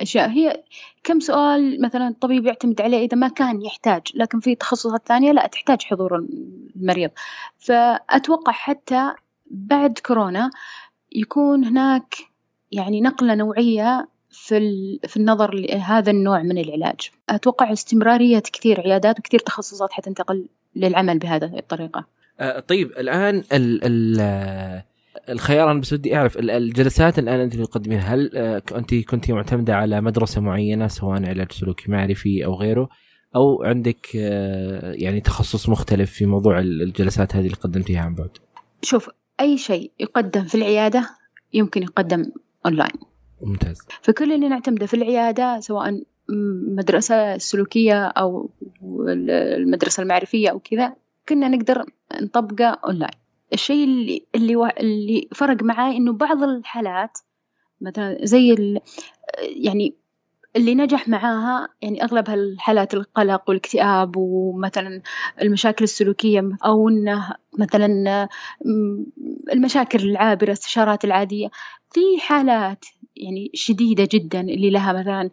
أشياء. 0.00 0.30
هي 0.30 0.62
كم 1.04 1.20
سؤال 1.20 1.82
مثلا 1.82 2.08
الطبيب 2.08 2.46
يعتمد 2.46 2.80
عليه 2.80 3.06
إذا 3.06 3.16
ما 3.16 3.28
كان 3.28 3.62
يحتاج 3.62 4.02
لكن 4.14 4.40
في 4.40 4.54
تخصصات 4.54 5.08
ثانية 5.08 5.32
لا 5.32 5.46
تحتاج 5.46 5.82
حضور 5.82 6.26
المريض. 6.76 7.10
فأتوقع 7.58 8.52
حتى 8.52 9.12
بعد 9.46 9.98
كورونا 9.98 10.50
يكون 11.12 11.64
هناك 11.64 12.14
يعني 12.74 13.00
نقلة 13.00 13.34
نوعية 13.34 14.08
في 14.30 14.98
في 15.08 15.16
النظر 15.16 15.54
لهذا 15.54 16.10
النوع 16.10 16.42
من 16.42 16.58
العلاج 16.58 17.10
أتوقع 17.28 17.72
استمرارية 17.72 18.42
كثير 18.52 18.80
عيادات 18.80 19.18
وكثير 19.18 19.40
تخصصات 19.40 19.92
حتنتقل 19.92 20.48
للعمل 20.76 21.18
بهذه 21.18 21.58
الطريقة 21.58 22.06
أه 22.40 22.60
طيب 22.60 22.90
الآن 22.90 23.44
ال 23.52 23.80
ال 23.84 24.82
الخيار 25.28 25.70
أنا 25.70 25.80
بس 25.80 25.92
ودي 25.92 26.16
أعرف 26.16 26.36
الجلسات 26.38 27.18
الآن 27.18 27.40
أنت 27.40 27.54
اللي 27.54 27.66
تقدمينها 27.66 28.14
هل 28.14 28.30
أه، 28.34 28.62
أنت 28.76 28.94
كنت 28.94 29.30
معتمدة 29.30 29.74
على 29.74 30.00
مدرسة 30.00 30.40
معينة 30.40 30.88
سواء 30.88 31.26
علاج 31.26 31.52
سلوكي 31.52 31.90
معرفي 31.90 32.44
أو 32.44 32.54
غيره 32.54 32.88
أو 33.36 33.62
عندك 33.62 34.06
أه، 34.16 34.92
يعني 34.92 35.20
تخصص 35.20 35.68
مختلف 35.68 36.12
في 36.12 36.26
موضوع 36.26 36.58
الجلسات 36.58 37.36
هذه 37.36 37.44
اللي 37.44 37.56
قدمتيها 37.56 38.00
عن 38.00 38.14
بعد؟ 38.14 38.30
شوف 38.82 39.10
أي 39.40 39.58
شيء 39.58 39.90
يقدم 40.00 40.44
في 40.44 40.54
العيادة 40.54 41.10
يمكن 41.52 41.82
يقدم 41.82 42.24
أونلاين. 42.66 42.90
ممتاز. 43.42 43.78
فكل 44.02 44.32
اللي 44.32 44.48
نعتمده 44.48 44.86
في 44.86 44.94
العيادة 44.94 45.60
سواء 45.60 46.02
مدرسة 46.76 47.38
سلوكية 47.38 48.04
أو 48.04 48.50
المدرسة 49.08 50.02
المعرفية 50.02 50.48
أو 50.48 50.58
كذا 50.58 50.96
كنا 51.28 51.48
نقدر 51.48 51.84
نطبقه 52.22 52.78
أونلاين. 52.84 53.10
الشيء 53.52 53.84
اللي 53.84 54.26
اللي 54.34 54.70
اللي 54.80 55.28
فرق 55.34 55.62
معاي 55.62 55.96
إنه 55.96 56.12
بعض 56.12 56.42
الحالات 56.42 57.18
مثلا 57.80 58.18
زي 58.22 58.80
يعني 59.38 59.94
اللي 60.56 60.74
نجح 60.74 61.08
معاها 61.08 61.68
يعني 61.82 62.04
أغلب 62.04 62.30
هالحالات 62.30 62.94
القلق 62.94 63.42
والاكتئاب 63.48 64.16
ومثلا 64.16 65.02
المشاكل 65.42 65.84
السلوكية 65.84 66.56
أو 66.64 66.88
إنه 66.88 67.34
مثلا 67.58 68.28
المشاكل 69.52 69.98
العابرة 70.10 70.44
الاستشارات 70.46 71.04
العادية. 71.04 71.50
في 71.90 72.00
حالات 72.20 72.84
يعني 73.16 73.50
شديدة 73.54 74.08
جدا 74.12 74.40
اللي 74.40 74.70
لها 74.70 74.92
مثلا 74.92 75.30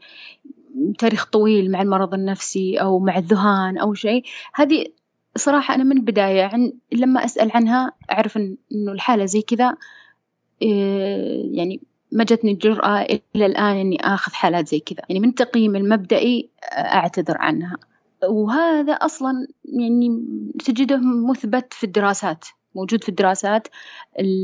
تاريخ 1.00 1.26
طويل 1.26 1.72
مع 1.72 1.82
المرض 1.82 2.14
النفسي 2.14 2.78
أو 2.82 3.00
مع 3.00 3.18
الذهان 3.18 3.78
أو 3.78 3.94
شيء. 3.94 4.24
هذه 4.54 4.86
صراحة 5.36 5.76
أنا 5.76 5.84
من 5.84 5.98
البداية 5.98 6.44
عن 6.44 6.74
لما 6.92 7.26
أسأل 7.26 7.52
عنها 7.52 7.92
أعرف 8.12 8.38
إنه 8.38 8.92
الحالة 8.92 9.26
زي 9.26 9.42
كذا 9.42 9.78
آه، 10.64 11.44
يعني 11.52 11.82
ما 12.12 12.24
جتني 12.24 12.52
الجرأة 12.52 13.02
إلى 13.36 13.46
الآن 13.46 13.78
إني 13.78 13.98
آخذ 14.02 14.34
حالات 14.34 14.68
زي 14.68 14.80
كذا. 14.80 15.02
يعني 15.10 15.20
من 15.20 15.30
التقييم 15.30 15.76
المبدئي 15.76 16.50
أعتذر 16.74 17.38
عنها. 17.38 17.78
وهذا 18.30 18.94
أصلا 18.94 19.48
يعني 19.66 20.24
تجده 20.66 20.98
مثبت 21.30 21.74
في 21.74 21.84
الدراسات 21.84 22.46
موجود 22.76 23.04
في 23.04 23.10
الدراسات 23.10 23.68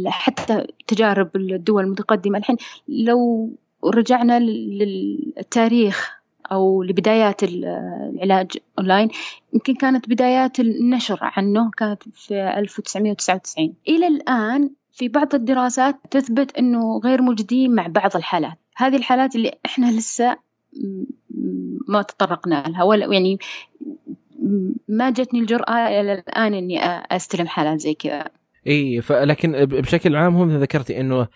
حتى 0.07 0.67
تجارب 0.87 1.35
الدول 1.35 1.83
المتقدمة. 1.83 2.37
الحين 2.37 2.57
لو 2.87 3.51
رجعنا 3.83 4.39
للتاريخ 4.39 6.17
أو 6.51 6.83
لبدايات 6.83 7.43
العلاج 7.43 8.51
أونلاين 8.79 9.09
يمكن 9.53 9.75
كانت 9.75 10.09
بدايات 10.09 10.59
النشر 10.59 11.19
عنه 11.21 11.71
كانت 11.77 12.03
في 12.13 12.33
1999 12.59 13.73
إلى 13.87 14.07
الآن 14.07 14.69
في 14.97 15.07
بعض 15.07 15.35
الدراسات 15.35 15.95
تثبت 16.11 16.57
أنه 16.57 16.99
غير 17.03 17.21
موجودين 17.21 17.75
مع 17.75 17.87
بعض 17.87 18.15
الحالات. 18.15 18.57
هذه 18.75 18.95
الحالات 18.95 19.35
اللي 19.35 19.51
إحنا 19.65 19.91
لسه 19.91 20.37
ما 21.87 22.01
تطرقنا 22.01 22.63
لها. 22.67 22.83
ولا 22.83 23.13
يعني 23.13 23.39
ما 24.87 25.09
جتني 25.09 25.39
الجرأة 25.39 25.87
إلى 25.87 26.13
الآن 26.13 26.53
إني 26.53 26.79
أستلم 26.85 27.47
حالات 27.47 27.79
زي 27.79 27.93
كذا. 27.93 28.25
إي 28.67 29.01
لكن 29.09 29.51
بشكل 29.65 30.15
عام 30.15 30.35
هم 30.35 30.57
ذكرتي 30.57 30.99
إنه 30.99 31.27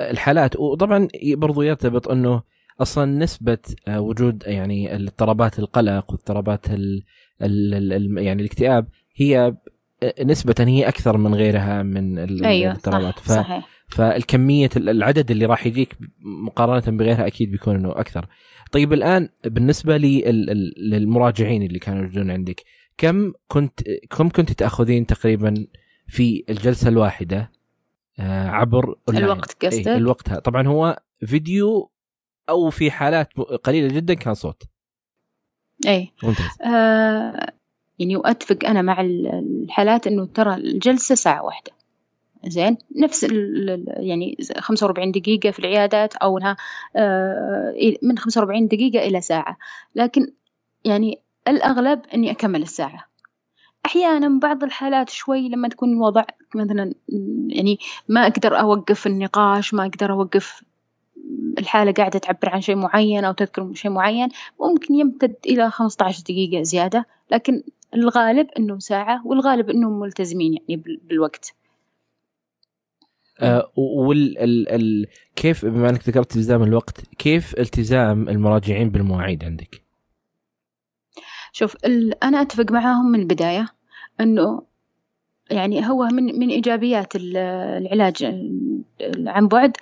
الحالات 0.00 0.56
وطبعا 0.56 1.08
برضو 1.24 1.62
يرتبط 1.62 2.08
إنه 2.08 2.42
أصلا 2.80 3.04
نسبة 3.04 3.58
وجود 3.88 4.42
يعني 4.46 4.94
اضطرابات 4.94 5.58
القلق 5.58 6.10
واضطرابات 6.10 6.66
يعني 8.18 8.42
الاكتئاب 8.42 8.86
هي 9.16 9.54
نسبة 10.24 10.54
هي 10.58 10.88
أكثر 10.88 11.16
من 11.16 11.34
غيرها 11.34 11.82
من 11.82 12.18
أيوة 12.44 12.72
الاضطرابات 12.72 13.18
صح 13.18 13.24
صحيح. 13.24 13.68
فالكمية 13.88 14.70
العدد 14.76 15.30
اللي 15.30 15.46
راح 15.46 15.66
يجيك 15.66 15.96
مقارنة 16.20 16.98
بغيرها 16.98 17.26
أكيد 17.26 17.50
بيكون 17.50 17.74
إنه 17.74 17.90
أكثر. 17.90 18.26
طيب 18.72 18.92
الآن 18.92 19.28
بالنسبة 19.44 19.96
للمراجعين 19.96 21.62
اللي 21.62 21.78
كانوا 21.78 22.02
يوجدون 22.02 22.30
عندك 22.30 22.64
كم 22.98 23.32
كنت 23.48 23.80
كم 24.10 24.28
كنت 24.28 24.52
تأخذين 24.52 25.06
تقريبا 25.06 25.66
في 26.06 26.44
الجلسة 26.50 26.88
الواحدة 26.88 27.50
آه، 28.18 28.48
عبر 28.48 28.94
الوقت 29.08 29.64
قصدك؟ 29.64 29.88
إيه 29.88 29.96
الوقت 29.96 30.32
طبعا 30.32 30.66
هو 30.68 31.02
فيديو 31.26 31.90
أو 32.48 32.70
في 32.70 32.90
حالات 32.90 33.32
قليلة 33.38 33.88
جدا 33.88 34.14
كان 34.14 34.34
صوت 34.34 34.62
اي 35.86 36.12
ممتاز 36.22 36.62
آه 36.62 37.52
يعني 37.98 38.16
واتفق 38.16 38.58
أنا 38.64 38.82
مع 38.82 39.00
الحالات 39.00 40.06
إنه 40.06 40.26
ترى 40.34 40.54
الجلسة 40.54 41.14
ساعة 41.14 41.44
واحدة. 41.44 41.72
زين؟ 42.46 42.76
نفس 42.96 43.26
يعني 43.86 44.36
45 44.58 45.12
دقيقة 45.12 45.50
في 45.50 45.58
العيادات 45.58 46.16
أو 46.16 46.38
إنها 46.38 46.56
آه 46.96 47.74
من 48.02 48.18
45 48.18 48.68
دقيقة 48.68 49.06
إلى 49.06 49.20
ساعة. 49.20 49.56
لكن 49.94 50.32
يعني 50.84 51.18
الأغلب 51.48 52.00
إني 52.14 52.30
أكمل 52.30 52.62
الساعة. 52.62 53.04
أحيانا 53.86 54.38
بعض 54.38 54.64
الحالات 54.64 55.10
شوي 55.10 55.48
لما 55.48 55.68
تكون 55.68 55.92
الوضع 55.92 56.24
مثلا 56.54 56.94
يعني 57.48 57.78
ما 58.08 58.26
أقدر 58.26 58.60
أوقف 58.60 59.06
النقاش 59.06 59.74
ما 59.74 59.86
أقدر 59.86 60.12
أوقف 60.12 60.62
الحالة 61.58 61.92
قاعدة 61.92 62.18
تعبر 62.18 62.48
عن 62.48 62.60
شيء 62.60 62.76
معين 62.76 63.24
أو 63.24 63.32
تذكر 63.32 63.74
شيء 63.74 63.90
معين 63.90 64.28
ممكن 64.60 64.94
يمتد 64.94 65.36
إلى 65.46 65.70
15 65.70 66.22
دقيقة 66.22 66.62
زيادة. 66.62 67.06
لكن 67.30 67.62
الغالب 67.94 68.46
إنه 68.58 68.78
ساعة 68.78 69.26
والغالب 69.26 69.70
إنهم 69.70 70.00
ملتزمين 70.00 70.54
يعني 70.54 70.82
بالوقت 71.02 71.54
آه 73.40 73.72
وال 73.76 74.38
ال 74.38 74.68
ال 74.68 75.06
كيف 75.36 75.64
بما 75.64 75.90
إنك 75.90 76.08
ذكرت 76.08 76.36
التزام 76.36 76.62
الوقت 76.62 77.00
كيف 77.18 77.58
التزام 77.58 78.28
المراجعين 78.28 78.90
بالمواعيد 78.90 79.44
عندك؟ 79.44 79.82
شوف 81.52 81.76
أنا 82.22 82.42
أتفق 82.42 82.72
معاهم 82.72 83.12
من 83.12 83.20
البداية 83.20 83.68
إنه 84.20 84.62
يعني 85.50 85.88
هو 85.88 86.04
من 86.04 86.38
من 86.38 86.48
إيجابيات 86.48 87.16
العلاج 87.16 88.24
عن 89.26 89.48
بعد 89.48 89.76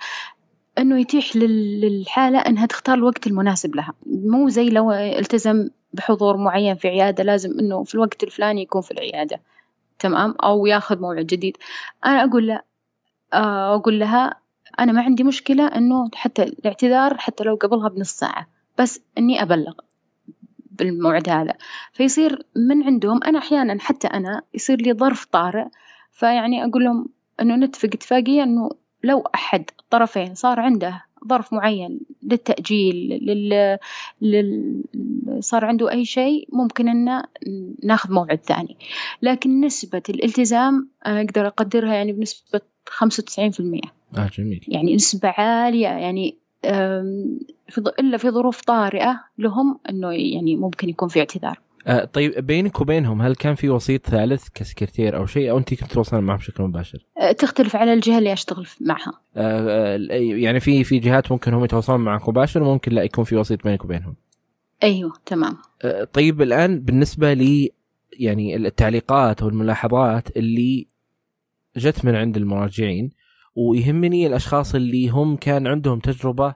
إنه 0.77 0.99
يتيح 0.99 1.35
للحالة 1.35 2.39
إنها 2.39 2.65
تختار 2.65 2.95
الوقت 2.95 3.27
المناسب 3.27 3.75
لها 3.75 3.93
مو 4.05 4.49
زي 4.49 4.69
لو 4.69 4.91
التزم 4.91 5.69
بحضور 5.93 6.37
معين 6.37 6.75
في 6.75 6.87
عيادة 6.87 7.23
لازم 7.23 7.59
إنه 7.59 7.83
في 7.83 7.95
الوقت 7.95 8.23
الفلاني 8.23 8.61
يكون 8.61 8.81
في 8.81 8.91
العيادة. 8.91 9.41
تمام؟ 9.99 10.35
أو 10.43 10.65
ياخذ 10.65 11.01
موعد 11.01 11.25
جديد. 11.25 11.57
أنا 12.05 12.23
أقول 12.23 12.47
لا 12.47 12.65
آه، 13.33 13.75
أقول 13.75 13.99
لها 13.99 14.35
أنا 14.79 14.91
ما 14.91 15.01
عندي 15.01 15.23
مشكلة 15.23 15.67
إنه 15.67 16.09
حتى 16.13 16.43
الاعتذار 16.43 17.17
حتى 17.17 17.43
لو 17.43 17.55
قبلها 17.55 17.89
بنص 17.89 18.11
ساعة 18.11 18.47
بس 18.79 19.01
إني 19.17 19.41
أبلغ 19.41 19.73
بالموعد 20.71 21.29
هذا. 21.29 21.53
فيصير 21.91 22.45
من 22.55 22.83
عندهم 22.83 23.23
أنا 23.23 23.39
أحيانا 23.39 23.77
حتى 23.79 24.07
أنا 24.07 24.41
يصير 24.53 24.81
لي 24.81 24.93
ظرف 24.93 25.25
طارئ 25.25 25.65
فيعني 26.11 26.65
أقول 26.65 26.83
لهم 26.83 27.09
إنه 27.41 27.55
نتفق 27.55 27.89
اتفاقية 27.93 28.43
إنه 28.43 28.69
لو 29.03 29.19
أحد 29.35 29.69
الطرفين 29.79 30.35
صار 30.35 30.59
عنده 30.59 31.05
ظرف 31.27 31.53
معين 31.53 31.99
للتأجيل 32.23 32.95
لل... 33.21 33.77
لل... 34.21 34.83
صار 35.39 35.65
عنده 35.65 35.91
أي 35.91 36.05
شيء 36.05 36.47
ممكن 36.51 36.89
إنه 36.89 37.23
ناخذ 37.83 38.13
موعد 38.13 38.39
ثاني. 38.43 38.77
لكن 39.21 39.61
نسبة 39.61 40.01
الالتزام 40.09 40.89
أنا 41.05 41.21
أقدر 41.21 41.47
أقدرها 41.47 41.93
يعني 41.93 42.11
بنسبة 42.11 42.61
خمسة 42.87 43.21
وتسعين 43.21 43.51
في 43.51 43.59
المية. 43.59 43.93
آه 44.17 44.29
جميل. 44.37 44.65
يعني 44.67 44.95
نسبة 44.95 45.29
عالية 45.29 45.87
يعني 45.87 46.37
إلا 47.99 48.17
في 48.17 48.29
ظروف 48.29 48.61
طارئة 48.61 49.23
لهم 49.37 49.79
أنه 49.89 50.11
يعني 50.11 50.55
ممكن 50.55 50.89
يكون 50.89 51.07
في 51.07 51.19
اعتذار. 51.19 51.59
آه 51.87 52.05
طيب 52.05 52.45
بينك 52.45 52.81
وبينهم 52.81 53.21
هل 53.21 53.35
كان 53.35 53.55
في 53.55 53.69
وسيط 53.69 54.09
ثالث 54.09 54.47
كسكرتير 54.53 55.17
أو 55.17 55.25
شيء 55.25 55.51
أو 55.51 55.57
أنت 55.57 55.73
كنت 55.73 55.83
تتواصلين 55.83 56.23
معهم 56.23 56.37
بشكل 56.37 56.63
مباشر؟ 56.63 57.05
آه 57.17 57.31
تختلف 57.31 57.75
على 57.75 57.93
الجهة 57.93 58.17
اللي 58.17 58.33
أشتغل 58.33 58.67
معها. 58.81 59.13
آه 59.35 59.97
يعني 60.35 60.59
في 60.59 60.83
في 60.83 60.99
جهات 60.99 61.31
ممكن 61.31 61.53
هم 61.53 61.63
يتواصلون 61.63 61.99
معك 61.99 62.29
مباشر 62.29 62.63
وممكن 62.63 62.91
لا 62.91 63.03
يكون 63.03 63.23
في 63.23 63.35
وسيط 63.35 63.63
بينك 63.63 63.85
وبينهم. 63.85 64.15
أيوه 64.83 65.13
تمام. 65.25 65.57
آه 65.83 66.03
طيب 66.03 66.41
الآن 66.41 66.79
بالنسبة 66.79 67.33
لي 67.33 67.71
يعني 68.19 68.55
التعليقات 68.55 69.41
أو 69.41 69.47
الملاحظات 69.47 70.37
اللي 70.37 70.87
جت 71.77 72.05
من 72.05 72.15
عند 72.15 72.37
المراجعين 72.37 73.09
ويهمني 73.55 74.27
الأشخاص 74.27 74.75
اللي 74.75 75.09
هم 75.09 75.35
كان 75.35 75.67
عندهم 75.67 75.99
تجربة 75.99 76.55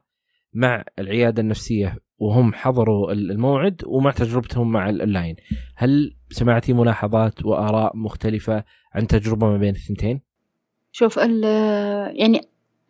مع 0.54 0.84
العيادة 1.00 1.42
النفسية 1.42 1.98
وهم 2.20 2.54
حضروا 2.54 3.12
الموعد 3.12 3.82
ومع 3.86 4.12
تجربتهم 4.12 4.72
مع 4.72 4.90
الاونلاين 4.90 5.36
هل 5.76 6.16
سمعتي 6.30 6.74
ملاحظات 6.74 7.46
وآراء 7.46 7.98
مختلفة 7.98 8.64
عن 8.94 9.08
تجربة 9.08 9.48
ما 9.48 9.58
بين 9.58 9.76
الثنتين؟ 9.76 10.22
شوف 10.92 11.18
يعني 11.18 12.42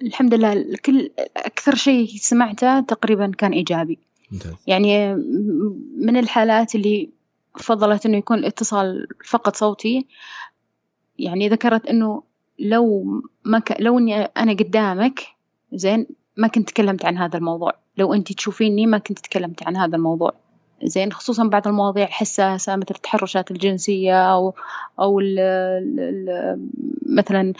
الحمد 0.01 0.33
لله 0.33 0.75
كل 0.85 1.11
أكثر 1.37 1.75
شيء 1.75 2.07
سمعته 2.07 2.79
تقريبا 2.79 3.31
كان 3.37 3.51
إيجابي. 3.51 3.99
ممتاز. 4.31 4.53
يعني 4.67 5.15
من 5.97 6.17
الحالات 6.17 6.75
اللي 6.75 7.09
فضلت 7.59 8.05
إنه 8.05 8.17
يكون 8.17 8.37
الاتصال 8.37 9.07
فقط 9.25 9.55
صوتي 9.55 10.07
يعني 11.19 11.49
ذكرت 11.49 11.85
إنه 11.85 12.23
لو 12.59 13.05
ما 13.45 13.59
ك... 13.59 13.81
لو 13.81 13.99
إني 13.99 14.15
أنا 14.15 14.53
قدامك 14.53 15.19
زين 15.73 16.07
ما 16.37 16.47
كنت 16.47 16.69
تكلمت 16.69 17.05
عن 17.05 17.17
هذا 17.17 17.37
الموضوع. 17.37 17.86
لو 17.97 18.13
انت 18.13 18.33
تشوفيني 18.33 18.85
ما 18.85 18.97
كنت 18.97 19.19
تكلمت 19.19 19.67
عن 19.67 19.77
هذا 19.77 19.95
الموضوع. 19.95 20.33
زين 20.83 21.11
خصوصا 21.11 21.43
بعض 21.43 21.67
المواضيع 21.67 22.05
حساسة 22.05 22.75
مثل 22.75 22.95
التحرشات 22.95 23.51
الجنسية 23.51 24.33
أو 24.33 24.53
أو 24.99 25.19
ال 25.19 25.39
ال 25.39 26.69
مثلا 27.05 27.53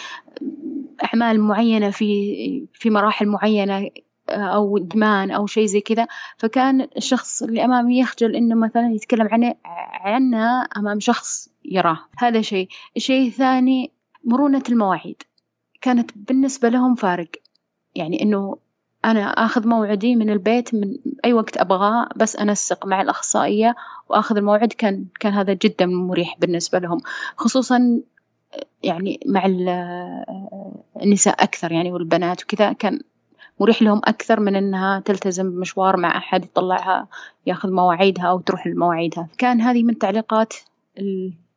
أعمال 1.04 1.42
معينة 1.42 1.90
في 1.90 2.68
في 2.74 2.90
مراحل 2.90 3.28
معينة 3.28 3.90
أو 4.30 4.78
إدمان 4.78 5.32
أو 5.32 5.48
شيء 5.48 5.66
زي 5.66 5.82
كذا. 5.82 6.08
فكان 6.38 6.88
الشخص 6.98 7.44
اللي 7.44 7.66
أمامي 7.66 8.00
يخجل 8.00 8.36
إنه 8.36 8.56
مثلا 8.56 8.92
يتكلم 8.94 9.28
عنه 9.32 9.56
عنها 9.92 10.62
أمام 10.78 11.00
شخص 11.00 11.50
يراه. 11.66 12.00
هذا 12.18 12.42
شيء. 12.42 12.68
الشيء 12.98 13.28
الثاني 13.28 13.92
مرونة 14.24 14.64
المواعيد. 14.70 15.24
كانت 15.82 16.12
بالنسبة 16.16 16.70
لهم 16.70 16.96
فارق. 16.96 17.30
يعني 17.96 18.22
إنه 18.22 18.58
أنا 19.08 19.22
آخذ 19.22 19.68
موعدي 19.68 20.16
من 20.16 20.30
البيت 20.30 20.76
من 20.76 20.98
أي 21.26 21.34
وقت 21.34 21.58
أبغاه 21.58 22.10
بس 22.16 22.36
أنسق 22.36 22.86
مع 22.86 23.02
الأخصائية 23.02 23.76
وآخذ 24.10 24.38
الموعد 24.38 24.74
كان 24.74 25.06
كان 25.20 25.34
هذا 25.34 25.54
جدا 25.54 25.86
مريح 25.86 26.36
بالنسبة 26.40 26.80
لهم 26.80 27.00
خصوصا 27.38 28.02
يعني 28.84 29.20
مع 29.26 29.46
النساء 31.02 31.44
أكثر 31.44 31.72
يعني 31.72 31.92
والبنات 31.92 32.44
وكذا 32.44 32.74
كان 32.74 33.00
مريح 33.60 33.82
لهم 33.82 34.02
أكثر 34.04 34.40
من 34.40 34.56
إنها 34.56 35.00
تلتزم 35.00 35.52
بمشوار 35.52 35.98
مع 35.98 36.18
أحد 36.18 36.46
يطلعها 36.46 37.08
ياخذ 37.46 37.72
مواعيدها 37.72 38.26
أو 38.26 38.40
تروح 38.40 38.68
لمواعيدها. 38.68 39.28
كان 39.38 39.62
هذه 39.62 39.84
من 39.84 39.90
التعليقات 39.90 40.54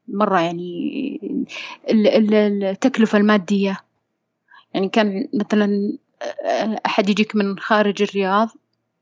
مرة 0.09 0.41
يعني 0.41 1.21
التكلفة 1.91 3.19
المادية. 3.19 3.79
يعني 4.75 4.89
كان 4.89 5.29
مثلا 5.35 5.99
أحد 6.87 7.09
يجيك 7.09 7.37
من 7.37 7.59
خارج 7.59 8.03
الرياض 8.03 8.49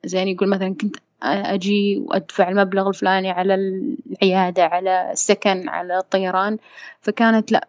زين 0.05 0.29
يقول 0.29 0.49
مثلا 0.49 0.75
كنت 0.75 0.97
أجي 1.23 1.99
وأدفع 1.99 2.49
المبلغ 2.49 2.89
الفلاني 2.89 3.31
على 3.31 3.55
العيادة 3.55 4.65
على 4.65 5.13
السكن 5.13 5.69
على 5.69 5.99
الطيران 5.99 6.59
فكانت 7.01 7.53
لا 7.53 7.69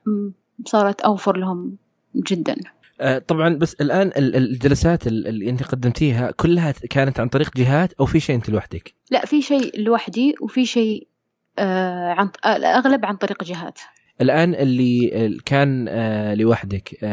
صارت 0.65 1.01
أوفر 1.01 1.37
لهم 1.37 1.77
جدا 2.15 2.55
آه، 3.01 3.17
طبعا 3.17 3.55
بس 3.55 3.73
الآن 3.73 4.11
الجلسات 4.17 5.07
اللي 5.07 5.49
أنت 5.49 5.63
قدمتيها 5.63 6.31
كلها 6.31 6.73
كانت 6.89 7.19
عن 7.19 7.27
طريق 7.27 7.57
جهات 7.57 7.93
أو 7.93 8.05
في 8.05 8.19
شيء 8.19 8.35
أنت 8.35 8.49
لوحدك؟ 8.49 8.93
لا 9.11 9.25
في 9.25 9.41
شيء 9.41 9.81
لوحدي 9.81 10.35
وفي 10.41 10.65
شيء 10.65 11.07
آه 11.59 12.09
عن 12.09 12.29
الاغلب 12.45 13.05
عن 13.05 13.15
طريق 13.15 13.43
جهات. 13.43 13.79
الآن 14.21 14.55
اللي 14.55 15.37
كان 15.45 15.85
آه 15.89 16.33
لوحدك 16.33 17.05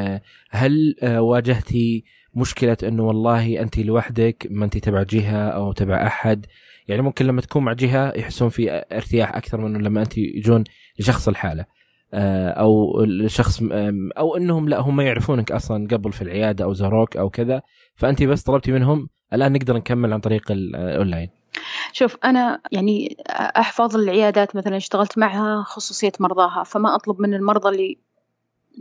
هل 0.51 0.95
واجهتي 1.03 2.05
مشكلة 2.37 2.77
إنه 2.83 3.03
والله 3.03 3.61
أنت 3.61 3.79
لوحدك 3.79 4.47
ما 4.51 4.65
أنت 4.65 4.79
تبع 4.79 5.03
جهة 5.03 5.49
أو 5.49 5.73
تبع 5.73 6.07
أحد. 6.07 6.47
يعني 6.89 7.03
ممكن 7.03 7.27
لما 7.27 7.41
تكون 7.41 7.65
مع 7.65 7.73
جهة 7.73 8.13
يحسون 8.17 8.49
في 8.49 8.85
ارتياح 8.93 9.37
أكثر 9.37 9.61
من 9.61 9.83
لما 9.83 10.03
أنت 10.03 10.19
يجون 10.19 10.65
لشخص 10.99 11.29
الحالة. 11.29 11.65
آه، 12.15 12.49
أو 12.51 13.05
الشخص 13.05 13.63
أو 14.19 14.37
إنهم 14.37 14.69
لا 14.69 14.81
هم 14.81 15.01
يعرفونك 15.01 15.53
أصلا 15.53 15.89
قبل 15.91 16.13
في 16.13 16.23
العيادة 16.23 16.65
أو 16.65 16.73
زاروك 16.73 17.17
أو 17.17 17.31
كذا. 17.31 17.63
فأنت 17.97 18.23
بس 18.23 18.43
طلبتي 18.43 18.73
منهم 18.73 19.09
الآن 19.33 19.53
نقدر 19.53 19.77
نكمل 19.77 20.13
عن 20.13 20.21
طريق 20.21 20.51
الاونلاين 20.51 21.29
شوف 21.93 22.17
أنا 22.25 22.61
يعني 22.73 23.17
أحفظ 23.31 23.97
العيادات 23.97 24.57
مثلا 24.57 24.77
اشتغلت 24.77 25.19
معها 25.19 25.63
خصوصية 25.63 26.13
مرضاها 26.21 26.65
فما 26.65 26.95
أطلب 26.95 27.21
من 27.21 27.35
المرضى 27.35 27.69
اللي 27.69 27.99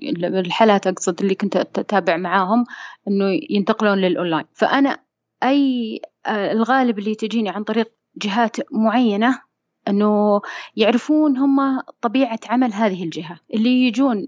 الحالات 0.03 0.87
أقصد 0.87 1.21
اللي 1.21 1.35
كنت 1.35 1.55
أتابع 1.55 2.17
معاهم 2.17 2.65
إنه 3.07 3.39
ينتقلون 3.49 3.97
للأونلاين. 3.97 4.45
فأنا 4.53 4.99
أي 5.43 6.01
آه، 6.25 6.51
الغالب 6.51 6.99
اللي 6.99 7.15
تجيني 7.15 7.49
عن 7.49 7.63
طريق 7.63 7.91
جهات 8.17 8.73
معينة 8.73 9.41
إنه 9.87 10.41
يعرفون 10.75 11.37
هم 11.37 11.81
طبيعة 12.01 12.39
عمل 12.49 12.73
هذه 12.73 13.03
الجهة. 13.03 13.39
اللي 13.53 13.87
يجون 13.87 14.27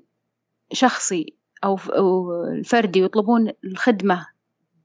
شخصي 0.71 1.33
أو 1.63 1.77
الفردي 2.43 3.01
ويطلبون 3.01 3.51
الخدمة 3.63 4.27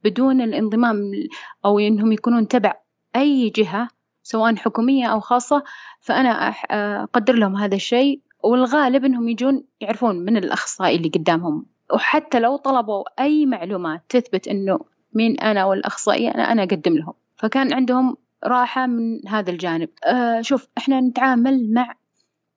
بدون 0.05 0.41
الانضمام 0.41 1.13
أو 1.65 1.79
إنهم 1.79 2.13
يكونون 2.13 2.49
تبع 2.49 2.75
أي 3.17 3.51
جهة 3.51 3.89
سواء 4.23 4.57
حكومية 4.57 5.07
أو 5.07 5.21
خاصة 5.21 5.65
فأنا 6.01 6.31
أقدر 7.03 7.35
لهم 7.35 7.57
هذا 7.57 7.75
الشيء 7.75 8.21
والغالب 8.43 9.05
إنهم 9.05 9.29
يجون 9.29 9.65
يعرفون 9.81 10.17
من 10.17 10.37
الأخصائي 10.37 10.97
اللي 10.97 11.09
قدامهم. 11.09 11.67
وحتى 11.95 12.41
لو 12.41 12.57
طلبوا 12.57 13.05
أي 13.23 13.47
معلومات 13.47 14.03
تثبت 14.09 14.49
إنه 14.49 14.81
مين 15.15 15.41
أنا 15.41 15.65
والأخصائي 15.65 16.29
أنا 16.29 16.53
أنا 16.53 16.63
أقدم 16.63 16.95
لهم. 16.95 17.15
فكان 17.37 17.73
عندهم 17.73 18.17
راحة 18.45 18.87
من 18.87 19.29
هذا 19.29 19.51
الجانب. 19.51 19.89
آه 20.05 20.41
شوف 20.41 20.69
إحنا 20.79 21.01
نتعامل 21.01 21.73
مع 21.75 21.95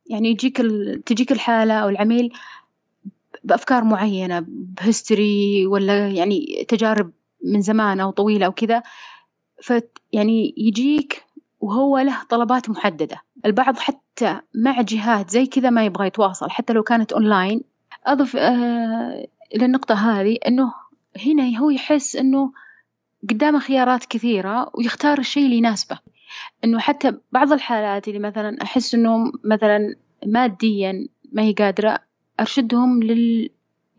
يعني 0.07 0.29
يجيك 0.29 0.57
تجيك 1.05 1.31
الحالة 1.31 1.73
أو 1.73 1.89
العميل 1.89 2.33
بأفكار 3.43 3.83
معينة 3.83 4.45
بهستوري 4.47 5.65
ولا 5.67 6.07
يعني 6.07 6.65
تجارب 6.67 7.11
من 7.43 7.61
زمان 7.61 7.99
أو 7.99 8.11
طويلة 8.11 8.45
أو 8.45 8.51
كذا. 8.51 8.83
فت 9.63 9.97
يعني 10.13 10.53
يجيك 10.57 11.24
وهو 11.65 11.97
له 11.97 12.23
طلبات 12.29 12.69
محددة. 12.69 13.21
البعض 13.45 13.77
حتى 13.77 14.39
مع 14.55 14.81
جهات 14.81 15.29
زي 15.29 15.45
كذا 15.45 15.69
ما 15.69 15.85
يبغى 15.85 16.07
يتواصل 16.07 16.49
حتى 16.49 16.73
لو 16.73 16.83
كانت 16.83 17.13
أونلاين 17.13 17.61
أضف 18.05 18.35
آه 18.35 19.27
النقطة 19.55 19.95
هذه 19.95 20.37
إنه 20.47 20.73
هنا 21.25 21.57
هو 21.59 21.69
يحس 21.69 22.15
إنه 22.15 22.51
قدامه 23.29 23.59
خيارات 23.59 24.05
كثيرة 24.05 24.71
ويختار 24.73 25.19
الشيء 25.19 25.45
اللي 25.45 25.57
يناسبه. 25.57 25.99
إنه 26.63 26.79
حتى 26.79 27.13
بعض 27.31 27.53
الحالات 27.53 28.07
اللي 28.07 28.19
مثلا 28.19 28.57
أحس 28.61 28.95
إنه 28.95 29.31
مثلا 29.43 29.95
ماديا 30.25 31.07
ما 31.31 31.41
هي 31.41 31.53
قادرة 31.53 31.99
أرشدهم 32.39 33.03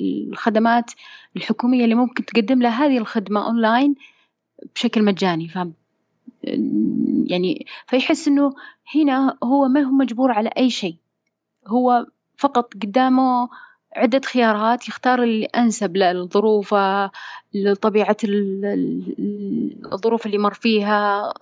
للخدمات 0.00 0.90
الحكومية 1.36 1.84
اللي 1.84 1.94
ممكن 1.94 2.24
تقدم 2.24 2.62
له 2.62 2.68
هذه 2.68 2.98
الخدمة 2.98 3.46
أونلاين 3.46 3.94
بشكل 4.74 5.04
مجاني. 5.04 5.48
يعني 7.26 7.66
فيحس 7.86 8.28
إنه 8.28 8.54
هنا 8.94 9.38
هو 9.44 9.68
ما 9.68 9.80
هو 9.80 9.90
مجبور 9.90 10.32
على 10.32 10.50
أي 10.58 10.70
شيء. 10.70 10.96
هو 11.66 12.06
فقط 12.36 12.74
قدامه 12.74 13.48
عدة 13.96 14.20
خيارات 14.24 14.88
يختار 14.88 15.22
اللي 15.22 15.44
أنسب 15.44 15.96
لظروفه 15.96 17.10
لطبيعة 17.54 18.16
الظروف 19.92 20.26
اللي 20.26 20.38
مر 20.38 20.54
فيها 20.54 21.32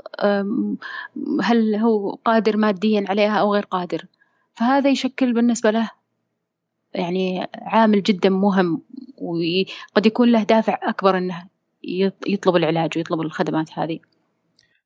هل 1.43 1.75
هو 1.75 2.19
قادر 2.25 2.57
ماديا 2.57 3.05
عليها 3.09 3.41
أو 3.41 3.55
غير 3.55 3.65
قادر. 3.65 4.05
فهذا 4.55 4.91
يشكل 4.91 5.33
بالنسبة 5.33 5.71
له 5.71 5.91
يعني 6.95 7.49
عامل 7.55 8.03
جدا 8.03 8.29
مهم 8.29 8.83
وقد 9.17 10.07
يكون 10.07 10.33
له 10.33 10.43
دافع 10.43 10.79
أكبر 10.83 11.19
أنه 11.19 11.47
يطلب 12.27 12.57
العلاج 12.57 12.91
ويطلب 12.97 13.21
الخدمات 13.21 13.79
هذه. 13.79 13.99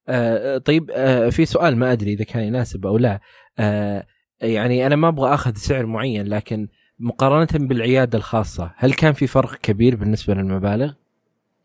آه 0.08 0.58
طيب 0.58 0.90
آه 0.90 1.28
في 1.28 1.46
سؤال 1.46 1.76
ما 1.76 1.92
أدري 1.92 2.12
إذا 2.12 2.24
كان 2.24 2.42
يناسب 2.42 2.86
أو 2.86 2.98
لا. 2.98 3.20
آه 3.58 4.06
يعني 4.40 4.86
أنا 4.86 4.96
ما 4.96 5.08
أبغى 5.08 5.34
أخذ 5.34 5.54
سعر 5.54 5.86
معين 5.86 6.26
لكن 6.26 6.68
مقارنة 6.98 7.66
بالعيادة 7.66 8.18
الخاصة 8.18 8.72
هل 8.76 8.92
كان 8.92 9.12
في 9.12 9.26
فرق 9.26 9.54
كبير 9.54 9.96
بالنسبة 9.96 10.34
للمبالغ؟ 10.34 10.92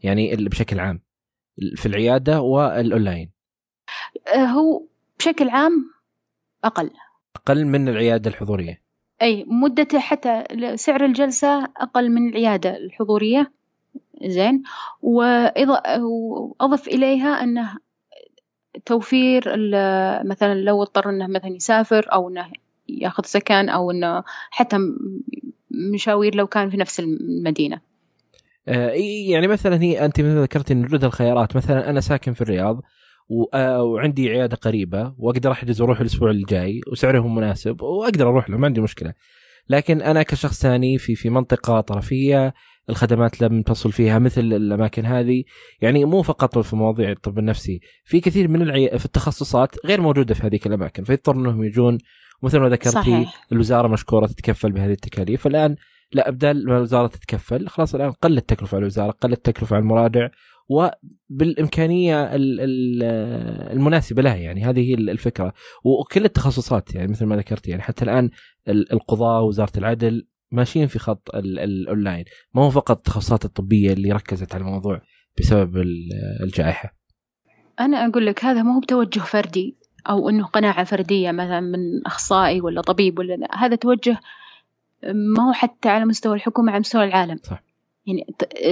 يعني 0.03 0.35
بشكل 0.35 0.79
عام 0.79 1.01
في 1.75 1.85
العيادة 1.85 2.41
والأونلاين. 2.41 3.29
أه، 4.35 4.45
هو 4.45 4.83
بشكل 5.19 5.49
عام 5.49 5.91
أقل. 6.63 6.91
أقل 7.35 7.65
من 7.65 7.89
العيادة 7.89 8.29
الحضورية. 8.29 8.81
أي 9.21 9.45
مدته 9.47 9.99
حتى 9.99 10.43
سعر 10.75 11.05
الجلسة 11.05 11.63
أقل 11.63 12.09
من 12.09 12.29
العيادة 12.29 12.77
الحضورية. 12.77 13.51
زين. 14.23 14.63
وأضف 15.01 16.87
إليها 16.87 17.43
أنه 17.43 17.77
توفير 18.85 19.43
مثلا 20.23 20.53
لو 20.53 20.81
اضطر 20.81 21.09
إنه 21.09 21.27
مثلا 21.27 21.55
يسافر 21.55 22.05
أو 22.13 22.29
إنه 22.29 22.47
يأخذ 22.89 23.23
سكن 23.25 23.69
أو 23.69 23.91
إنه 23.91 24.23
حتى 24.49 24.77
مشاوير 25.93 26.35
لو 26.35 26.47
كان 26.47 26.69
في 26.69 26.77
نفس 26.77 26.99
المدينة. 26.99 27.81
آه 28.67 28.89
يعني 29.29 29.47
مثلا 29.47 29.81
هي 29.81 30.05
أنت 30.05 30.21
مثلا 30.21 30.41
ذكرت 30.41 30.71
إن 30.71 30.85
وجود 30.85 31.03
الخيارات 31.03 31.55
مثلا 31.55 31.89
أنا 31.89 32.01
ساكن 32.01 32.33
في 32.33 32.41
الرياض 32.41 32.81
آه، 33.53 33.83
وعندي 33.83 34.29
عيادة 34.29 34.55
قريبة 34.55 35.13
وأقدر 35.17 35.51
أحجز 35.51 35.81
وأروح 35.81 35.99
الأسبوع 35.99 36.31
الجاي 36.31 36.81
وسعرهم 36.91 37.35
مناسب 37.35 37.81
وأقدر 37.81 38.29
أروح 38.29 38.49
له 38.49 38.57
ما 38.57 38.65
عندي 38.67 38.81
مشكلة. 38.81 39.13
لكن 39.69 40.01
أنا 40.01 40.23
كشخص 40.23 40.61
ثاني 40.61 40.97
في 40.97 41.15
في 41.15 41.29
منطقة 41.29 41.81
طرفية 41.81 42.53
الخدمات 42.89 43.41
لم 43.41 43.61
تصل 43.61 43.91
فيها 43.91 44.19
مثل 44.19 44.41
الأماكن 44.41 45.05
هذه. 45.05 45.43
يعني 45.81 46.05
مو 46.05 46.21
فقط 46.21 46.59
في 46.59 46.75
مواضيع 46.75 47.11
الطب 47.11 47.39
النفسي 47.39 47.79
في 48.03 48.19
كثير 48.19 48.47
من 48.47 48.61
العي... 48.61 48.99
في 48.99 49.05
التخصصات 49.05 49.75
غير 49.85 50.01
موجودة 50.01 50.33
في 50.33 50.47
هذه 50.47 50.59
الأماكن 50.65 51.03
فيضطر 51.03 51.35
إنهم 51.35 51.63
يجون. 51.63 51.97
مثل 52.43 52.59
ما 52.59 52.69
ذكرتي. 52.69 53.25
الوزارة 53.51 53.87
مشكورة 53.87 54.27
تتكفل 54.27 54.71
بهذه 54.71 54.91
التكاليف. 54.91 55.47
الآن 55.47 55.75
لا 56.13 56.29
بدال 56.29 56.67
ما 56.67 56.77
الوزارة 56.77 57.07
تتكفل 57.07 57.67
خلاص 57.67 57.95
الآن 57.95 58.11
قلت 58.11 58.37
التكلفة 58.37 58.75
على 58.75 58.81
الوزارة 58.81 59.11
قلت 59.11 59.37
التكلفة 59.37 59.75
على 59.75 59.83
المراجع 59.83 60.29
وبالإمكانية 60.69 62.29
المناسبة 63.73 64.21
لها. 64.21 64.35
يعني 64.35 64.63
هذه 64.63 64.89
هي 64.89 64.93
الفكرة. 64.93 65.53
وكل 65.83 66.25
التخصصات 66.25 66.95
يعني 66.95 67.11
مثل 67.11 67.25
ما 67.25 67.35
ذكرت 67.35 67.67
يعني 67.67 67.81
حتى 67.81 68.05
الآن 68.05 68.29
القضاء 68.67 69.43
وزارة 69.43 69.77
العدل 69.77 70.27
ماشيين 70.53 70.87
في 70.87 70.99
خط 70.99 71.29
الاونلاين 71.35 72.25
ما 72.53 72.61
هو 72.61 72.69
فقط 72.69 72.97
التخصصات 72.97 73.45
الطبية 73.45 73.93
اللي 73.93 74.11
ركزت 74.11 74.55
على 74.55 74.61
الموضوع 74.61 75.01
بسبب 75.39 75.77
الجائحة 76.43 76.93
أنا 77.79 78.07
أقول 78.07 78.25
لك 78.25 78.45
هذا 78.45 78.63
ما 78.63 78.75
هو 78.75 78.79
بتوجه 78.79 79.19
فردي 79.19 79.77
أو 80.09 80.29
أنه 80.29 80.45
قناعة 80.45 80.83
فردية 80.83 81.31
مثلا 81.31 81.59
من 81.59 82.05
أخصائي 82.05 82.61
ولا 82.61 82.81
طبيب 82.81 83.19
ولا 83.19 83.33
لا. 83.33 83.47
هذا 83.57 83.75
توجه 83.75 84.19
ما 85.03 85.47
هو 85.47 85.53
حتى 85.53 85.89
على 85.89 86.05
مستوى 86.05 86.35
الحكومة 86.35 86.71
على 86.71 86.79
مستوى 86.79 87.03
العالم 87.03 87.39
صح. 87.43 87.63
يعني 88.05 88.25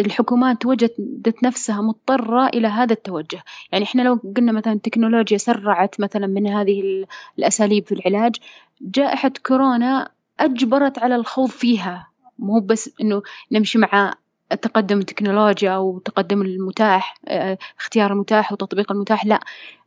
الحكومات 0.05 0.65
وجدت 0.65 1.43
نفسها 1.43 1.81
مضطرة 1.81 2.47
إلى 2.47 2.67
هذا 2.67 2.93
التوجه 2.93 3.43
يعني 3.71 3.85
إحنا 3.85 4.01
لو 4.01 4.19
قلنا 4.37 4.51
مثلا 4.51 4.73
التكنولوجيا 4.73 5.37
سرعت 5.37 5.99
مثلا 5.99 6.27
من 6.27 6.47
هذه 6.47 7.05
الأساليب 7.39 7.85
في 7.85 7.91
العلاج 7.91 8.35
جائحة 8.81 9.31
كورونا 9.45 10.09
أجبرت 10.41 10.99
على 10.99 11.15
الخوض 11.15 11.49
فيها. 11.49 12.07
مو 12.39 12.59
بس 12.59 12.89
إنه 13.01 13.21
نمشي 13.51 13.77
مع 13.77 14.13
تقدم 14.61 14.99
التكنولوجيا 14.99 15.71
أو 15.71 15.99
تقدم 15.99 16.41
المتاح 16.41 17.15
آه 17.27 17.57
اختيار 17.79 18.11
المتاح 18.13 18.51
وتطبيق 18.51 18.91
المتاح 18.91 19.25
لا. 19.25 19.39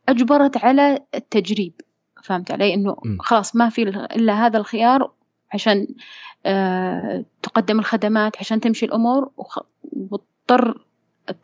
أجبرت 0.08 0.64
على 0.64 0.98
التجريب. 1.14 1.72
فهمت 2.22 2.50
علي؟ 2.50 2.74
إنه 2.74 2.96
خلاص 3.20 3.56
ما 3.56 3.68
في 3.68 3.82
إلا 3.82 4.46
هذا 4.46 4.58
الخيار 4.58 5.10
عشان 5.52 5.86
آه 6.46 7.24
تقدم 7.42 7.78
الخدمات 7.78 8.36
عشان 8.40 8.60
تمشي 8.60 8.86
الأمور 8.86 9.30
واضطر 9.92 10.84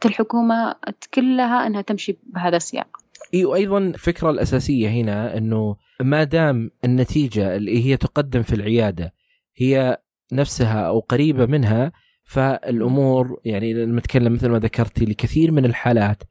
الحكومة 0.05 0.75
كلها 1.15 1.67
أنها 1.67 1.81
تمشي 1.81 2.19
بهذا 2.27 2.57
السياق. 2.57 3.01
أيوه 3.35 3.57
أيضا 3.57 3.79
الفكرة 3.79 4.31
الأساسية 4.31 4.89
هنا 4.89 5.37
إنه 5.37 5.77
ما 6.01 6.25
دام 6.25 6.71
النتيجة 6.85 7.57
اللي 7.57 7.85
هي 7.85 7.97
تقدم 7.97 8.43
في 8.43 8.55
العيادة 8.55 9.15
هي 9.57 9.99
نفسها 10.33 10.81
أو 10.81 11.01
قريبة 11.01 11.47
منها 11.47 11.93
فالأمور 12.25 13.41
يعني 13.45 13.75
نتكلم 13.75 14.33
مثل 14.33 14.49
ما 14.49 14.59
ذكرتي 14.59 15.05
لكثير 15.05 15.53
من 15.53 15.65
الحالات 15.65 16.23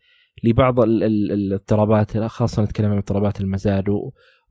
لبعض 0.44 0.80
الاضطرابات 0.80 2.18
خاصة 2.18 2.64
نتكلم 2.64 2.92
عن 2.92 2.98
اضطرابات 2.98 3.42
المزاج 3.42 3.86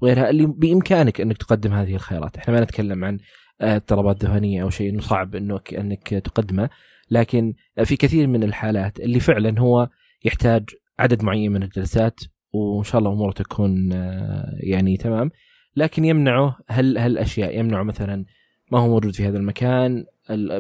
وغيرها 0.01 0.31
اللي 0.31 0.47
بإمكانك 0.47 1.21
إنك 1.21 1.37
تقدم 1.37 1.73
هذه 1.73 1.95
الخيارات، 1.95 2.37
إحنا 2.37 2.55
ما 2.55 2.61
نتكلم 2.61 3.05
عن 3.05 3.19
اضطرابات 3.61 4.25
ذهنية 4.25 4.63
أو 4.63 4.71
شيء 4.71 4.91
إنه 4.91 5.01
صعب 5.01 5.37
انك 5.37 5.75
إنك 5.75 6.09
تقدمه، 6.09 6.71
لكن 7.11 7.55
في 7.85 7.97
كثير 7.97 8.27
من 8.27 8.43
الحالات 8.43 9.01
اللي 9.01 9.21
فعلا 9.21 9.61
هو 9.61 9.89
يحتاج 10.25 10.63
عدد 10.99 11.23
معين 11.23 11.53
من 11.53 11.63
الجلسات 11.63 12.21
وإن 12.53 12.85
شاء 12.85 12.99
الله 12.99 13.13
أموره 13.13 13.33
تكون 13.33 13.93
يعني 14.61 14.97
تمام، 14.97 15.31
لكن 15.77 16.05
يمنعه 16.05 16.59
هل 16.69 16.99
هالاشياء 16.99 17.59
يمنعه 17.59 17.83
مثلا 17.83 18.25
ما 18.73 18.79
هو 18.79 18.89
موجود 18.89 19.15
في 19.15 19.29
هذا 19.29 19.39
المكان 19.39 20.05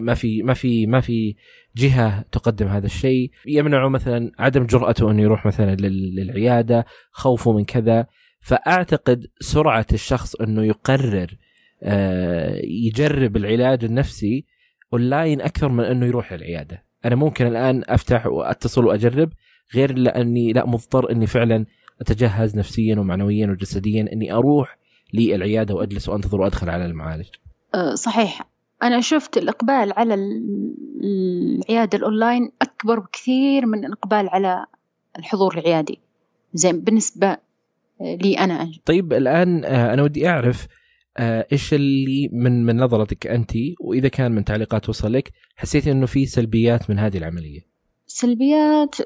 ما 0.01 0.15
في 0.15 0.43
ما 0.43 0.55
في 0.55 0.87
ما 0.87 1.01
في 1.01 1.35
جهة 1.77 2.25
تقدم 2.33 2.67
هذا 2.67 2.87
الشيء؟ 2.87 3.31
يمنعه 3.47 3.89
مثلا 3.89 4.33
عدم 4.39 4.67
جرأته 4.67 5.11
إنه 5.11 5.23
يروح 5.23 5.47
مثلا 5.47 5.75
للعيادة 5.75 6.87
خوفه 7.11 7.53
من 7.53 7.65
كذا. 7.65 8.07
فأعتقد 8.41 9.27
سرعة 9.41 9.87
الشخص 9.93 10.35
إنه 10.35 10.65
يقرر 10.65 11.37
آه، 11.83 12.61
يجرب 12.65 13.37
العلاج 13.37 13.85
النفسي 13.85 14.45
أونلاين 14.93 15.41
أكثر 15.41 15.69
من 15.69 15.85
إنه 15.85 16.07
يروح 16.07 16.33
للعيادة. 16.33 16.85
أنا 17.05 17.15
ممكن 17.15 17.47
الآن 17.47 17.83
أفتح 17.89 18.27
وأتصل 18.27 18.87
وأجرب 18.87 19.33
غير 19.75 19.99
لاني 19.99 20.53
لا 20.53 20.67
مضطر 20.67 21.13
إني 21.13 21.27
فعلا 21.27 21.67
أتجهز 22.01 22.59
نفسيا 22.59 22.99
ومعنويا 22.99 23.47
وجسديا 23.47 24.13
إني 24.13 24.33
أروح 24.33 24.79
للعيادة 25.15 25.75
وأجلس 25.75 26.09
وأنتظر 26.09 26.41
وأدخل 26.41 26.71
على 26.71 26.87
المعالج. 26.87 27.29
أه، 27.75 27.95
صحيح. 27.95 28.49
أنا 28.83 29.01
شفت 29.01 29.37
الإقبال 29.37 29.93
على 29.93 30.15
العيادة 31.05 31.99
الأونلاين 31.99 32.51
أكبر 32.63 32.99
بكثير 32.99 33.67
من 33.67 33.85
الإقبال 33.85 34.29
على 34.29 34.67
الحضور 35.19 35.59
العيادي. 35.59 35.99
زين 36.55 36.81
بالنسبة 36.81 37.37
لي 38.01 38.39
أنا 38.39 38.73
طيب 38.85 39.13
الآن 39.13 39.65
آه، 39.65 39.95
أنا 39.95 40.03
ودي 40.03 40.29
أعرف 40.29 40.67
آه، 41.17 41.47
إيش 41.53 41.75
اللي 41.75 42.29
من 42.33 42.65
من 42.65 42.77
نظرتك 42.77 43.27
أنت؟ 43.27 43.53
وإذا 43.81 44.09
كان 44.09 44.33
من 44.33 44.45
تعليقات 44.45 44.89
وصلك 44.89 45.33
حسيت 45.57 45.89
إنه 45.89 46.07
في 46.07 46.27
سلبيات 46.27 46.91
من 46.91 46.99
هذه 46.99 47.19
العملية؟ 47.19 47.61
سلبيات 48.07 48.97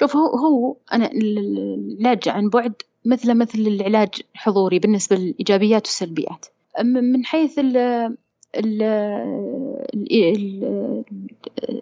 شوف 0.00 0.16
هو 0.16 0.26
هو 0.26 0.76
أنا 0.92 1.10
العلاج 1.12 2.28
عن 2.28 2.48
بعد 2.48 2.74
مثل 3.04 3.34
مثل 3.34 3.58
العلاج 3.58 4.08
الحضوري 4.34 4.78
بالنسبة 4.78 5.16
للإيجابيات 5.16 5.86
والسلبيات. 5.86 6.46
من 6.84 7.24
حيث 7.24 7.60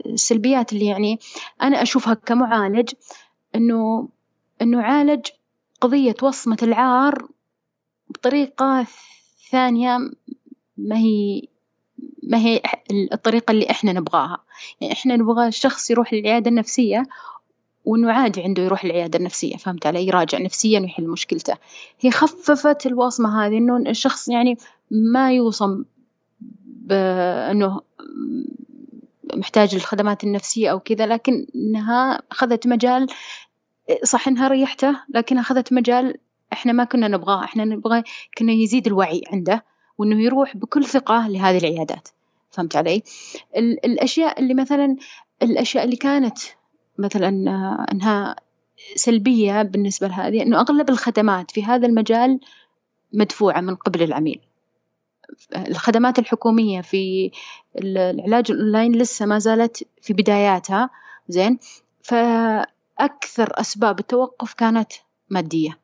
السلبيات 0.07 0.73
اللي 0.73 0.87
يعني 0.87 1.19
أنا 1.63 1.83
أشوفها 1.83 2.15
كمعالج 2.15 2.91
إنه 3.55 4.09
إنه 4.63 4.83
عالج 4.83 5.27
قضية 5.81 6.15
وصمة 6.23 6.59
العار 6.63 7.29
بطريقة 8.09 8.87
ثانية 9.51 9.99
ما 10.77 10.97
هي 10.99 11.43
ما 12.23 12.39
هي 12.39 12.63
الطريقة 13.13 13.51
اللي 13.53 13.71
إحنا 13.71 13.93
نبغاها. 13.93 14.45
يعني 14.81 14.93
إحنا 14.93 15.17
نبغى 15.17 15.49
الشخص 15.49 15.91
يروح 15.91 16.13
للعيادة 16.13 16.51
النفسية 16.51 17.03
وإنه 17.89 18.13
عادي 18.13 18.43
عنده 18.43 18.63
يروح 18.63 18.85
العيادة 18.85 19.19
النفسية 19.19 19.57
فهمت 19.57 19.87
علي؟ 19.87 20.07
يراجع 20.07 20.39
نفسيا 20.39 20.81
ويحل 20.81 21.09
مشكلته. 21.09 21.55
هي 22.01 22.11
خففت 22.11 22.87
الوصمة 22.87 23.47
هذه 23.47 23.59
إنه 23.59 23.77
الشخص 23.77 24.29
يعني 24.29 24.59
ما 24.91 25.33
يوصم 25.33 25.85
بأنه 26.65 27.81
محتاج 29.35 29.75
الخدمات 29.75 30.25
النفسية 30.25 30.71
أو 30.71 30.81
كذا 30.81 31.07
لكنها 31.07 32.23
أخذت 32.31 32.67
مجال 32.67 33.07
صح 34.05 34.29
إنها 34.29 34.49
ريحته 34.49 34.97
لكن 35.15 35.39
أخذت 35.39 35.73
مجال 35.73 36.17
إحنا 36.53 36.73
ما 36.73 36.85
كنا 36.85 37.09
نبغاه. 37.09 37.45
إحنا 37.45 37.65
نبغى 37.65 38.03
كنا 38.39 38.53
يزيد 38.53 38.87
الوعي 38.87 39.23
عنده 39.33 39.65
وإنه 39.99 40.23
يروح 40.23 40.57
بكل 40.57 40.85
ثقة 40.85 41.29
لهذه 41.29 41.59
العيادات. 41.59 42.09
فهمت 42.51 42.77
علي؟ 42.77 43.03
الأشياء 43.57 44.41
اللي 44.41 44.55
مثلا 44.55 44.97
الأشياء 45.43 45.85
اللي 45.85 45.97
كانت 45.97 46.39
مثلا 46.99 47.29
إنها 47.93 48.37
سلبية 48.97 49.63
بالنسبة 49.63 50.09
لهذه 50.09 50.43
إنه 50.43 50.61
أغلب 50.61 50.91
الخدمات 50.91 51.51
في 51.51 51.65
هذا 51.65 51.87
المجال 51.87 52.41
مدفوعة 53.13 53.61
من 53.61 53.75
قبل 53.75 54.03
العميل. 54.03 54.41
الخدمات 55.57 56.19
الحكومية 56.19 56.81
في 56.81 57.31
العلاج 57.79 58.51
الأونلاين 58.51 58.97
لسه 58.97 59.27
ما 59.27 59.39
زالت 59.39 59.87
في 60.03 60.13
بداياتها 60.13 60.91
زين؟ 61.29 61.59
فأكثر 62.03 63.61
أسباب 63.61 63.99
التوقف 63.99 64.55
كانت 64.55 64.93
مادية. 65.31 65.79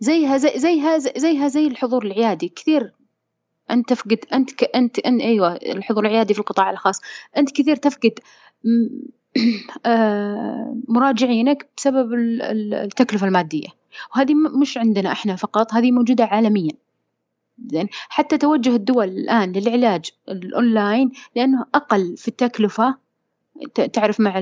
زيها 0.00 0.36
زي 0.36 0.58
زيها 0.58 0.98
زيها 0.98 1.48
زي 1.48 1.66
الحضور 1.66 2.06
العيادي. 2.06 2.48
كثير 2.48 2.92
أنت 3.70 3.88
تفقد 3.88 4.18
أنت 4.32 4.54
ك 4.54 4.70
أنت 4.76 4.98
أن 4.98 5.20
أيوة 5.20 5.52
الحضور 5.52 6.06
العيادي 6.06 6.34
في 6.34 6.40
القطاع 6.40 6.70
الخاص. 6.70 7.00
أنت 7.36 7.50
كثير 7.50 7.76
تفقد 7.76 8.18
آه، 8.66 9.23
مراجعينك 10.88 11.68
بسبب 11.76 12.14
التكلفة 12.14 13.26
المادية. 13.26 13.68
وهذه 14.16 14.34
مش 14.34 14.78
عندنا 14.78 15.12
إحنا 15.12 15.36
فقط 15.36 15.74
هذه 15.74 15.92
موجودة 15.92 16.24
عالميا. 16.24 16.72
زين 17.66 17.88
حتى 18.08 18.38
توجه 18.38 18.76
الدول 18.76 19.08
الآن 19.08 19.52
للعلاج 19.52 20.10
الأونلاين 20.28 21.12
لأنه 21.36 21.64
أقل 21.74 22.16
في 22.16 22.28
التكلفة. 22.28 23.04
تعرف 23.92 24.20
مع 24.20 24.38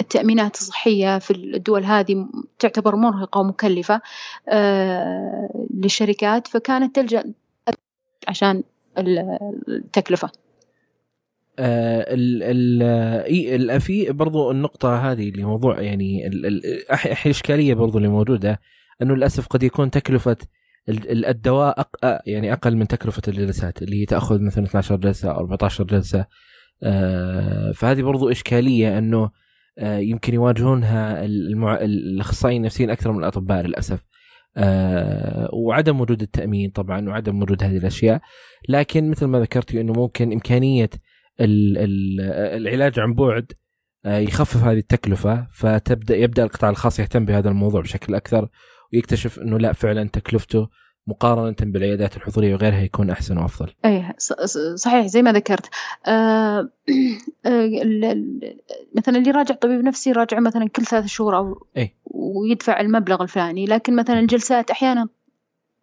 التأمينات 0.00 0.56
الصحية 0.56 1.18
في 1.18 1.30
الدول 1.30 1.84
هذه 1.84 2.28
تعتبر 2.58 2.96
مرهقة 2.96 3.40
ومكلفة 3.40 4.00
آه، 4.48 5.66
للشركات 5.74 6.46
فكانت 6.46 6.96
تلجأ 6.96 7.32
عشان 8.28 8.62
التكلفة. 8.98 10.28
آه 10.28 10.41
ال 11.58 13.80
في 13.80 14.12
برضو 14.12 14.50
النقطة 14.50 15.12
هذه 15.12 15.28
اللي 15.28 15.44
موضوع 15.44 15.80
يعني 15.80 16.26
الإشكالية 17.26 17.74
برضو 17.74 17.98
اللي 17.98 18.08
موجودة 18.08 18.60
أنه 19.02 19.16
للأسف 19.16 19.46
قد 19.46 19.62
يكون 19.62 19.90
تكلفة 19.90 20.36
الدواء 20.88 21.80
أق... 21.80 22.20
يعني 22.26 22.52
أقل 22.52 22.76
من 22.76 22.88
تكلفة 22.88 23.22
الجلسات 23.28 23.82
اللي 23.82 24.00
هي 24.00 24.06
تأخذ 24.06 24.42
مثلا 24.42 24.64
12 24.64 24.96
جلسة 24.96 25.30
أو 25.30 25.38
14 25.38 25.84
جلسة 25.84 26.26
آه 26.82 27.72
فهذه 27.72 28.02
برضو 28.02 28.30
إشكالية 28.30 28.98
أنه 28.98 29.30
آه 29.78 29.98
يمكن 29.98 30.34
يواجهونها 30.34 31.24
المع... 31.24 31.78
الأخصائيين 31.80 32.60
النفسيين 32.60 32.90
أكثر 32.90 33.12
من 33.12 33.18
الأطباء 33.18 33.62
للأسف 33.62 34.00
آه 34.56 35.48
وعدم 35.52 36.00
وجود 36.00 36.22
التأمين 36.22 36.70
طبعا 36.70 37.08
وعدم 37.08 37.42
وجود 37.42 37.64
هذه 37.64 37.76
الأشياء 37.76 38.20
لكن 38.68 39.10
مثل 39.10 39.26
ما 39.26 39.40
ذكرت 39.40 39.74
أنه 39.74 39.92
ممكن. 39.92 40.32
ال... 40.32 40.88
العلاج 41.40 43.00
عن 43.00 43.14
بعد 43.14 43.52
آه، 44.04 44.18
يخفف 44.18 44.64
هذه 44.64 44.78
التكلفة 44.78 45.46
فتبدأ 45.52 46.16
يبدأ 46.16 46.44
القطاع 46.44 46.70
الخاص 46.70 47.00
يهتم 47.00 47.24
بهذا 47.24 47.48
الموضوع 47.48 47.80
بشكل 47.80 48.14
أكثر 48.14 48.48
ويكتشف 48.92 49.38
إنه 49.38 49.58
لا 49.58 49.72
فعلا 49.72 50.08
تكلفته 50.08 50.68
مقارنة 51.06 51.56
بالعيادات 51.60 52.16
الحضورية 52.16 52.54
وغيرها 52.54 52.80
يكون 52.80 53.10
أحسن 53.10 53.38
وأفضل. 53.38 53.72
أي 53.84 54.12
صحيح 54.74 55.06
زي 55.06 55.22
ما 55.22 55.32
ذكرت. 55.32 55.70
آه 56.06 56.60
مثلا 58.98 59.18
اللي 59.18 59.28
يراجع 59.28 59.54
طبيب 59.54 59.84
نفسي 59.84 60.10
يراجع 60.10 60.40
مثلا 60.40 60.68
كل 60.68 60.84
ثلاث 60.84 61.06
شهور 61.06 61.36
أو 61.36 61.66
أي. 61.76 61.96
ويدفع 62.04 62.80
المبلغ 62.80 63.22
الفلاني 63.22 63.66
لكن 63.66 63.96
مثلا 63.96 64.20
الجلسات 64.20 64.70
أحيانا 64.70 65.08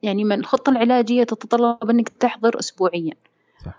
يعني 0.01 0.23
من 0.23 0.39
الخطة 0.39 0.69
العلاجية 0.69 1.23
تتطلب 1.23 1.89
أنك 1.89 2.09
تحضر 2.09 2.59
أسبوعيا. 2.59 3.13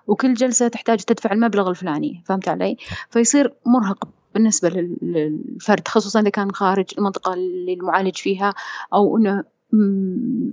وكل 0.07 0.35
جلسة 0.35 0.69
تحتاج 0.69 0.99
تدفع 0.99 1.33
المبلغ 1.33 1.71
الفلاني 1.71 2.23
فهمت 2.27 2.49
علي؟ 2.49 2.77
فيصير 3.11 3.55
مرهق 3.67 4.09
بالنسبة 4.35 4.69
للفرد 5.03 5.89
خصوصا 5.89 6.21
إذا 6.21 6.31
كان 6.31 6.53
خارج 6.53 6.87
المنطقة 6.99 7.35
اللي 7.35 7.73
المعالج 7.75 8.17
فيها 8.17 8.55
أو 8.95 9.17
إنه 9.17 9.45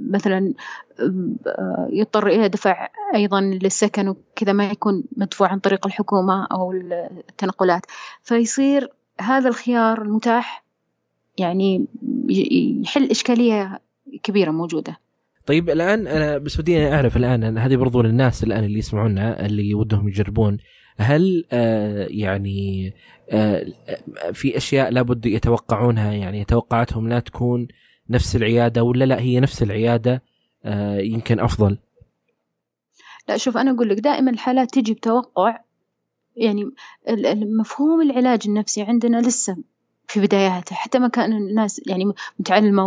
مثلا 0.09 0.53
يضطر 1.89 2.27
إلى 2.27 2.49
دفع 2.49 2.89
أيضا 3.15 3.41
للسكن 3.41 4.07
وكذا 4.07 4.53
ما 4.53 4.71
يكون 4.71 5.03
مدفوع 5.17 5.47
عن 5.47 5.59
طريق 5.59 5.85
الحكومة 5.85 6.45
أو 6.45 6.71
التنقلات. 7.29 7.85
فيصير 8.23 8.89
هذا 9.21 9.49
الخيار 9.49 10.01
المتاح 10.01 10.63
يعني 11.37 11.85
يحل 12.29 13.09
إشكالية 13.09 13.81
كبيرة 14.23 14.51
موجودة. 14.51 14.99
طيب 15.47 15.69
الآن 15.69 16.07
أنا 16.07 16.37
بس 16.37 16.59
ودي 16.59 16.93
أعرف 16.93 17.17
الآن 17.17 17.57
هذه 17.57 17.75
برضو 17.75 18.01
للناس 18.01 18.43
الآن 18.43 18.63
اللي 18.63 18.79
يسمعونا 18.79 19.45
اللي 19.45 19.73
ودهم 19.73 20.07
يجربون 20.07 20.57
هل 20.97 21.45
آه 21.51 22.07
يعني 22.09 22.93
آه 23.29 23.65
في 24.33 24.57
أشياء 24.57 24.91
لابد 24.91 25.25
يتوقعونها 25.25 26.13
يعني 26.13 26.45
توقعاتهم 26.45 27.09
لا 27.09 27.19
تكون 27.19 27.67
نفس 28.09 28.35
العيادة 28.35 28.83
ولا 28.83 29.05
لا 29.05 29.19
هي 29.19 29.39
نفس 29.39 29.63
العيادة 29.63 30.23
آه 30.65 30.97
يمكن 30.99 31.39
أفضل؟ 31.39 31.77
لا 33.29 33.37
شوف 33.37 33.57
أنا 33.57 33.71
أقول 33.71 33.89
لك 33.89 33.97
دائما 33.97 34.31
الحالات 34.31 34.73
تجي 34.73 34.93
بتوقع 34.93 35.59
يعني 36.35 36.71
مفهوم 37.59 38.01
العلاج 38.01 38.41
النفسي 38.45 38.81
عندنا 38.81 39.21
لسه 39.21 39.57
في 40.07 40.19
بداياته 40.19 40.75
حتى 40.75 40.99
ما 40.99 41.07
كان 41.07 41.33
الناس 41.33 41.81
يعني 41.87 42.13
متعلمة 42.39 42.83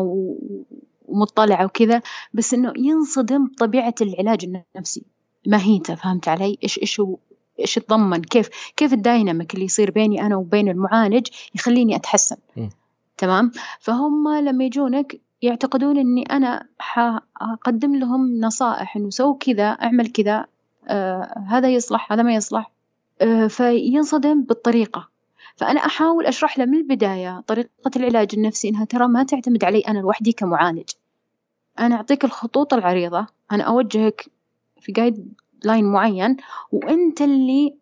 ومطلعة 1.10 1.64
وكذا 1.64 2.02
بس 2.34 2.54
إنه 2.54 2.72
ينصدم 2.76 3.46
بطبيعة 3.46 3.94
العلاج 4.00 4.44
النفسي. 4.44 5.02
ماهيته 5.46 5.94
فهمت 5.94 6.28
علي؟ 6.28 6.58
إيش 6.62 6.78
إيش 6.78 7.00
هو 7.00 7.16
إيش 7.60 7.76
يتضمن؟ 7.76 8.22
كيف 8.22 8.48
كيف 8.76 8.92
الدايناميك 8.92 9.54
اللي 9.54 9.64
يصير 9.64 9.90
بيني 9.90 10.26
أنا 10.26 10.36
وبين 10.36 10.68
المعالج 10.68 11.26
يخليني 11.54 11.96
أتحسن؟ 11.96 12.36
م. 12.56 12.68
تمام؟ 13.18 13.52
فهم 13.80 14.28
لما 14.28 14.64
يجونك 14.64 15.20
يعتقدون 15.42 15.98
إني 15.98 16.22
أنا 16.22 16.66
حقدم 16.78 17.96
لهم 17.96 18.40
نصائح 18.40 18.96
إنه 18.96 19.10
سو 19.10 19.34
كذا 19.34 19.68
أعمل 19.68 20.06
كذا 20.06 20.46
آه 20.88 21.44
هذا 21.48 21.68
يصلح 21.68 22.12
هذا 22.12 22.22
ما 22.22 22.34
يصلح. 22.34 22.70
آه 23.20 23.46
فينصدم 23.46 24.42
بالطريقة. 24.42 25.08
فأنا 25.56 25.86
أحاول 25.86 26.26
أشرح 26.26 26.58
له 26.58 26.64
من 26.64 26.74
البداية 26.74 27.40
طريقة 27.46 27.90
العلاج 27.96 28.28
النفسي 28.34 28.68
إنها 28.68 28.84
ترى 28.84 29.08
ما 29.08 29.22
تعتمد 29.22 29.64
علي 29.64 29.80
أنا 29.80 29.98
لوحدي 29.98 30.32
كمعالج. 30.32 30.90
أنا 31.78 31.94
أعطيك 31.94 32.24
الخطوط 32.24 32.74
العريضة. 32.74 33.26
أنا 33.52 33.64
أوجهك 33.64 34.26
في 34.80 34.92
guideline 34.92 35.84
معين 35.84 36.36
وأنت 36.72 37.22
اللي 37.22 37.74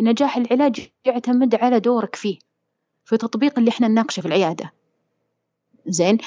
نجاح 0.00 0.36
العلاج 0.36 0.90
يعتمد 1.04 1.54
على 1.54 1.80
دورك 1.80 2.16
فيه 2.16 2.38
في 3.04 3.16
تطبيق 3.16 3.58
اللي 3.58 3.70
إحنا 3.70 3.88
نناقشه 3.88 4.20
في 4.20 4.28
العيادة. 4.28 4.72
زين 5.86 6.18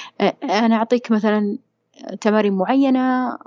أنا 0.42 0.76
أعطيك 0.76 1.10
مثلا 1.10 1.58
تمارين 2.20 2.52
معينة 2.52 3.38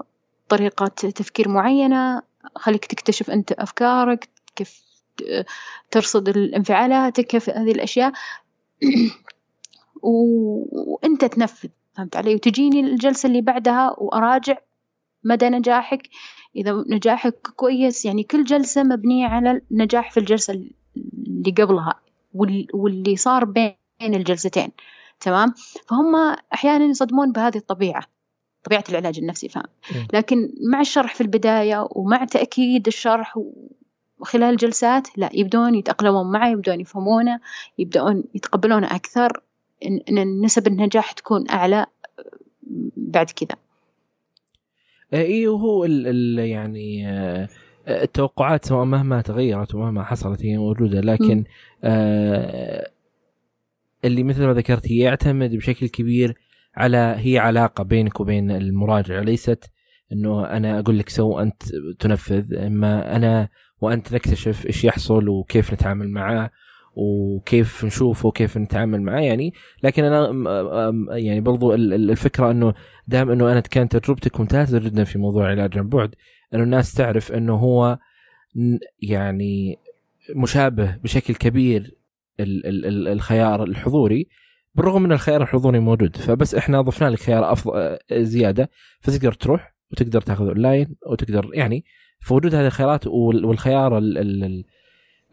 طريقة 0.50 0.88
تفكير 0.88 1.50
معينة 1.50 2.22
خليك 2.56 2.86
تكتشف 2.86 3.30
أنت 3.32 3.52
أفكارك 3.52 4.30
كيف 4.56 4.82
ترصد 5.92 6.30
الانفعالاتك 6.30 7.28
كيف 7.28 7.50
هذه 7.50 7.72
الأشياء. 7.72 8.14
وأنت 10.02 11.26
تنفذ. 11.26 11.70
فهمت 11.96 12.16
علي؟ 12.16 12.36
وتجيني 12.36 12.80
الجلسة 12.80 13.28
اللي 13.28 13.42
بعدها 13.42 13.96
وأراجع 13.98 14.58
مدى 15.24 15.50
نجاحك. 15.50 16.10
إذا 16.56 16.84
نجاحك 16.88 17.48
كويس 17.56 18.06
يعني 18.06 18.24
كل 18.24 18.44
جلسة 18.44 18.84
مبنية 18.84 19.28
على 19.28 19.62
النجاح 19.72 20.12
في 20.12 20.20
الجلسة 20.20 20.54
اللي 20.54 21.52
قبلها 21.52 22.00
واللي 22.74 23.16
صار 23.16 23.46
بين 23.46 23.76
الجلستين 24.02 24.72
تمام؟ 25.20 25.54
فهم 25.88 26.36
أحيانا 26.54 26.86
يصدمون 26.86 27.32
بهذه 27.32 27.58
الطبيعة 27.58 28.04
طبيعة 28.64 28.84
العلاج 28.90 29.20
النفسي 29.20 29.50
فهم؟ 29.50 29.64
لكن 30.14 30.50
مع 30.72 30.82
الشرح 30.82 31.16
في 31.16 31.22
البداية 31.22 31.88
ومع 31.92 32.26
تأكيد 32.26 32.88
الشرح 32.88 33.40
وخلال 34.20 34.50
الجلسات 34.50 35.18
لا 35.18 35.30
يبدون 35.34 35.76
يتأقلمون 35.76 36.32
معه 36.32 36.48
يبدون 36.50 36.82
يفهمونه 36.82 37.40
يبدأون 37.78 38.24
يتقبلونه 38.34 38.96
أكثر. 38.96 39.42
إن 39.86 40.42
نسب 40.42 40.68
النجاح 40.68 41.12
تكون 41.12 41.50
أعلى 41.50 41.86
بعد 42.98 43.30
كذا. 43.30 43.60
إي 45.14 45.48
وهو 45.48 45.86
ال 45.86 46.08
ال 46.08 46.40
يعني 46.40 47.10
آه، 47.10 47.50
التوقعات 47.88 48.66
سواء 48.66 48.86
مهما 48.86 49.22
تغيرت 49.22 49.76
ومهما 49.76 50.04
حصلت 50.04 50.46
هي 50.46 50.58
موجودة 50.58 51.02
لكن 51.02 51.44
آه 51.84 52.90
اللي 54.06 54.24
مثل 54.24 54.46
ما 54.46 54.54
ذكرت 54.54 54.88
هي 54.92 54.98
يعتمد 54.98 55.56
بشكل 55.56 55.88
كبير 55.88 56.36
على 56.76 57.16
هي 57.18 57.38
علاقة 57.38 57.84
بينك 57.84 58.20
وبين 58.20 58.52
المراجع. 58.52 59.20
ليست 59.20 59.72
إنه 60.12 60.46
أنا 60.46 60.80
أقول 60.80 61.00
لك 61.00 61.10
سو 61.10 61.40
أنت 61.40 61.64
تنفذ 62.00 62.56
إما 62.56 63.16
أنا 63.16 63.50
وأنت 63.82 64.14
نكتشف 64.14 64.66
إيش 64.66 64.84
يحصل 64.84 65.30
وكيف 65.30 65.74
نتعامل 65.74 66.10
معاه 66.10 66.50
وكيف 66.96 67.86
نشوفه 67.86 68.28
وكيف 68.28 68.58
نتعامل 68.58 69.02
معاه 69.02 69.22
يعني. 69.22 69.54
لكن 69.84 70.04
أنا 70.04 71.18
يعني 71.18 71.42
برضو 71.42 71.74
الفكرة 71.74 72.52
إنه 72.52 72.74
دام 73.08 73.32
إنه 73.32 73.52
أنا 73.52 73.60
كانت 73.60 73.98
تجربتك 73.98 74.40
ممتازه 74.40 74.80
جدا 74.80 75.04
في 75.04 75.20
موضوع 75.20 75.46
العلاج 75.54 75.78
عن 75.78 75.90
بعد 75.90 76.16
إنه 76.54 76.64
الناس 76.64 76.94
تعرف 76.94 77.32
إنه 77.32 77.54
هو 77.54 77.98
يعني 79.02 79.78
مشابه 80.36 80.96
بشكل 81.04 81.36
كبير 81.36 81.96
الخيار 82.40 83.64
الحضوري. 83.64 84.28
بالرغم 84.76 85.04
من 85.04 85.12
الخيار 85.12 85.42
الحضوري 85.42 85.80
موجود 85.80 86.18
فبس 86.18 86.56
إحنا 86.56 86.82
ضفنا 86.82 87.10
لك 87.10 87.20
خيار 87.20 87.52
افضل 87.52 87.98
زيادة. 88.12 88.70
فتقدر 89.02 89.32
تروح 89.32 89.76
وتقدر 89.92 90.22
تاخذ 90.22 90.48
اونلاين 90.48 90.96
وتقدر 91.08 91.50
يعني 91.54 91.86
فوجود 92.20 92.56
هذه 92.56 92.66
الخيارات 92.66 93.08
والخيار 93.08 94.00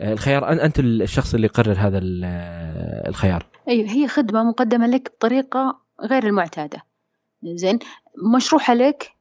الخيار. 0.00 0.52
أنت 0.52 0.78
الشخص 0.78 1.34
اللي 1.34 1.46
يقرر 1.46 1.76
هذا 1.78 2.00
الخيار. 3.08 3.46
أيوه 3.68 3.90
هي 3.90 4.08
خدمة 4.08 4.42
مقدمة 4.42 4.86
لك 4.86 5.12
بطريقة 5.16 5.80
غير 6.00 6.26
المعتادة. 6.26 6.82
زين 7.42 7.78
مشروحه 8.34 8.74
لك 8.74 9.12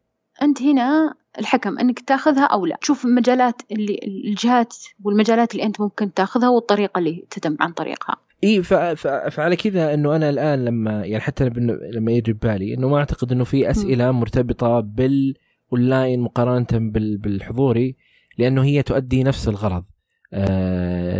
أنت 0.42 0.62
هنا 0.62 1.14
الحكم 1.40 1.80
أنك 1.80 2.00
تاخذها 2.00 2.46
أو 2.46 2.66
لا. 2.66 2.78
تشوف 2.82 3.06
المجالات 3.06 3.62
اللي 3.72 4.00
الجهات 4.04 4.76
والمجالات 5.04 5.52
اللي 5.52 5.66
أنت 5.66 5.82
ممكن 5.82 6.14
تاخذها 6.14 6.50
والطريقة 6.50 7.00
اللي 7.00 7.26
تتم 7.30 7.58
عن 7.60 7.72
طريقها. 7.72 8.16
إي 8.44 8.64
فعلى 9.32 9.56
كذا 9.56 9.94
إنه 9.94 10.16
أنا 10.16 10.30
الآن 10.30 10.66
لما 10.66 11.06
يعني 11.06 11.22
حتى 11.22 11.50
لما 11.94 12.12
يجي 12.12 12.34
ببالي 12.34 12.74
إنه 12.74 12.90
ما 12.90 12.98
أعتقد 12.98 13.32
إنه 13.32 13.44
في 13.44 13.72
أسئلة 13.72 14.12
مرتبطة 14.12 14.80
بالأونلاين 14.80 16.20
مقارنة 16.20 16.68
بالحضوري 17.18 17.96
لأنه 18.38 18.64
هي 18.64 18.84
تؤدي 18.84 19.24
نفس 19.24 19.48
الغرض. 19.48 19.84
آه، 19.84 19.91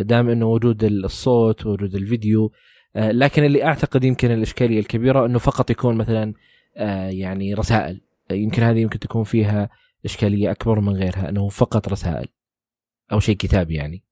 دام 0.02 0.30
إنه 0.30 0.46
وجود 0.46 0.84
الصوت 0.84 1.66
وجود 1.66 1.96
الفيديو 1.96 2.52
آه، 2.96 3.12
لكن 3.12 3.44
اللي 3.44 3.64
أعتقد 3.64 4.04
يمكن 4.04 4.32
الإشكالية 4.32 4.80
الكبيرة 4.80 5.26
إنه 5.26 5.40
فقط 5.40 5.70
يكون 5.70 5.98
مثلا 5.98 6.34
آه، 6.78 7.10
يعني 7.10 7.54
رسائل. 7.54 8.02
يمكن 8.32 8.64
هذه 8.64 8.80
يمكن 8.80 9.00
تكون 9.00 9.24
فيها 9.24 9.70
إشكالية 10.06 10.52
أكبر 10.52 10.80
من 10.80 10.94
غيرها 10.94 11.30
إنه 11.30 11.50
فقط 11.50 11.90
رسائل 11.90 12.28
أو 13.12 13.20
شيء 13.20 13.36
كتابي 13.36 13.76
يعني. 13.76 14.04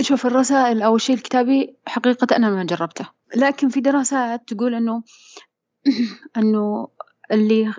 شوف 0.00 0.26
الرسائل 0.26 0.82
أو 0.82 0.96
الشيء 0.96 1.16
الكتابي 1.16 1.76
حقيقة 1.86 2.36
أنا 2.36 2.50
ما 2.50 2.64
جربته. 2.64 3.08
لكن 3.36 3.68
في 3.68 3.80
دراسات 3.80 4.48
تقول 4.48 4.74
إنه 4.74 5.02
إنه 6.38 6.88
اللي 7.32 7.74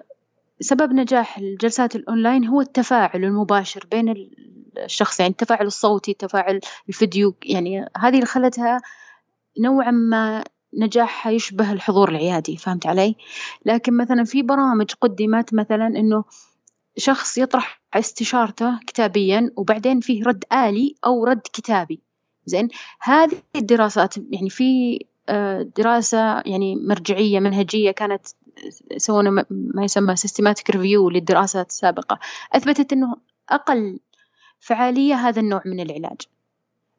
سبب 0.59 0.93
نجاح 0.93 1.37
الجلسات 1.37 1.95
الأونلاين 1.95 2.45
هو 2.45 2.61
التفاعل 2.61 3.23
المباشر 3.23 3.87
بين 3.91 4.29
الشخص 4.77 5.19
يعني 5.19 5.31
التفاعل 5.31 5.65
الصوتي 5.65 6.11
التفاعل 6.11 6.59
الفيديو 6.89 7.35
يعني 7.45 7.85
هذه 7.97 8.15
اللي 8.15 8.25
خلتها 8.25 8.81
نوعا 9.59 9.91
ما 9.91 10.43
نجاحها 10.73 11.31
يشبه 11.31 11.71
الحضور 11.71 12.09
العيادي 12.09 12.57
فهمت 12.57 12.85
علي؟ 12.85 13.15
لكن 13.65 13.97
مثلا 13.97 14.23
في 14.23 14.41
برامج 14.41 14.91
قدمت 15.01 15.53
مثلا 15.53 15.87
إنه 15.87 16.23
شخص 16.97 17.37
يطرح 17.37 17.81
استشارته 17.93 18.79
كتابيا 18.87 19.51
وبعدين 19.57 19.99
فيه 19.99 20.23
رد 20.23 20.43
آلي 20.53 20.95
أو 21.05 21.25
رد 21.25 21.41
كتابي 21.53 22.01
زين؟ 22.45 22.67
هذه 23.01 23.41
الدراسات 23.55 24.17
يعني 24.17 24.49
في 24.49 24.99
دراسة 25.77 26.41
يعني 26.45 26.75
مرجعية 26.75 27.39
منهجية 27.39 27.91
كانت 27.91 28.27
سوونا 28.97 29.45
ما 29.49 29.83
يسمى 29.83 30.15
systematic 30.15 30.69
review 30.69 31.09
للدراسات 31.09 31.69
السابقة. 31.69 32.19
أثبتت 32.53 32.93
أنه 32.93 33.15
أقل 33.49 33.99
فعالية 34.59 35.15
هذا 35.15 35.39
النوع 35.39 35.61
من 35.65 35.79
العلاج 35.79 36.21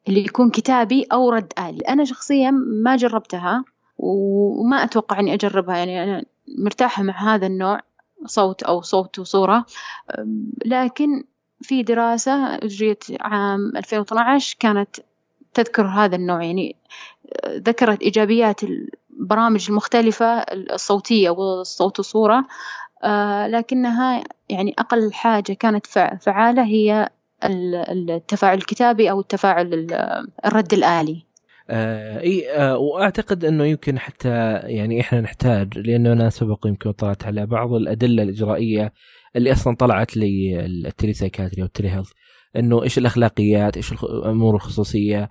اللي 0.07 0.25
يكون 0.25 0.49
كتابي 0.49 1.07
أو 1.11 1.29
رد 1.29 1.53
آلي. 1.59 1.79
أنا 1.79 2.05
شخصيا 2.05 2.51
ما 2.83 2.95
جربتها 2.95 3.63
وما 3.97 4.83
أتوقع 4.83 5.19
أني 5.19 5.33
أجربها. 5.33 5.77
يعني 5.77 6.03
أنا 6.03 6.25
مرتاحة 6.57 7.03
مع 7.03 7.35
هذا 7.35 7.47
النوع 7.47 7.79
صوت 8.25 8.63
أو 8.63 8.81
صوت 8.81 9.19
وصورة. 9.19 9.65
لكن 10.65 11.23
في 11.61 11.83
دراسة 11.83 12.55
أجريت 12.55 13.03
عام 13.21 13.77
2012 13.77 14.55
كانت 14.59 14.95
تذكر 15.53 15.87
هذا 15.87 16.15
النوع 16.15 16.43
يعني 16.43 16.75
ذكرت 17.47 18.01
إيجابيات 18.01 18.61
البرامج 18.63 19.65
المختلفة 19.69 20.25
الصوتية 20.51 21.29
والصوت 21.29 21.99
والصورة 21.99 22.45
لكنها 23.47 24.23
يعني 24.49 24.75
أقل 24.79 25.13
حاجة 25.13 25.53
كانت 25.53 25.87
فعالة 26.21 26.63
هي 26.63 27.09
التفاعل 27.43 28.57
الكتابي 28.57 29.11
أو 29.11 29.19
التفاعل 29.19 29.87
الرد 30.45 30.73
الآلي. 30.73 31.25
آه 31.69 32.19
إي 32.19 32.51
آه 32.51 32.77
وأعتقد 32.77 33.45
إنه 33.45 33.65
يمكن 33.65 33.99
حتى 33.99 34.59
يعني 34.63 35.01
إحنا 35.01 35.21
نحتاج 35.21 35.77
لأنه 35.77 36.13
أنا 36.13 36.29
سبق 36.29 36.67
يمكن 36.67 36.91
طلعت 36.91 37.23
على 37.23 37.45
بعض 37.45 37.73
الأدلة 37.73 38.23
الإجرائية 38.23 38.93
اللي 39.35 39.51
أصلا 39.51 39.75
طلعت 39.75 40.17
لي 40.17 40.59
ال 40.65 41.13
telepsychiatry 41.13 41.61
وال 41.61 41.89
telehealth 41.89 42.11
إنه 42.55 42.83
إيش 42.83 42.97
الأخلاقيات 42.97 43.77
إيش 43.77 43.91
الأمور 43.91 44.55
الخصوصية. 44.55 45.29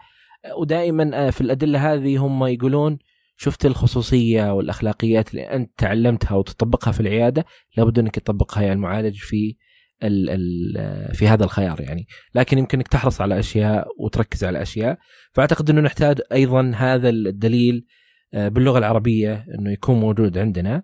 ودائما 0.58 1.10
آه، 1.14 1.30
في 1.30 1.40
الأدلة 1.40 1.94
هذه 1.94 2.26
هم 2.26 2.44
يقولون 2.44 2.98
شفت 3.36 3.66
الخصوصية 3.66 4.52
والأخلاقيات 4.54 5.30
اللي 5.30 5.42
أنت 5.42 5.70
تعلمتها 5.76 6.34
وتطبقها 6.34 6.92
في 6.92 7.00
العيادة 7.00 7.44
لابد 7.76 7.98
أنك 7.98 8.18
تطبقها 8.18 8.62
يا 8.62 8.72
المعالج 8.72 9.16
في 9.16 9.56
ال 10.02 10.30
ال 10.30 11.14
في 11.14 11.28
هذا 11.28 11.44
الخيار 11.44 11.80
يعني. 11.80 12.06
لكن 12.34 12.58
يمكن 12.58 12.78
انك 12.78 12.88
تحرص 12.88 13.20
على 13.20 13.38
أشياء 13.38 13.86
وتركز 13.98 14.44
على 14.44 14.62
أشياء. 14.62 14.98
فأعتقد 15.32 15.70
إنه 15.70 15.80
نحتاج 15.80 16.20
أيضا 16.32 16.72
هذا 16.76 17.08
الدليل 17.08 17.86
آه، 18.34 18.48
باللغة 18.48 18.78
العربية 18.78 19.46
إنه 19.58 19.72
يكون 19.72 20.00
موجود 20.00 20.38
عندنا. 20.38 20.82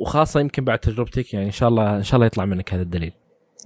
وخاصة 0.00 0.40
يمكن 0.40 0.64
بعد 0.64 0.78
تجربتك 0.78 1.34
يعني 1.34 1.46
إن 1.46 1.52
شاء 1.52 1.68
الله 1.68 1.96
إن 1.96 2.02
شاء 2.02 2.14
الله 2.14 2.26
يطلع 2.26 2.44
منك 2.44 2.74
هذا 2.74 2.82
الدليل. 2.82 3.12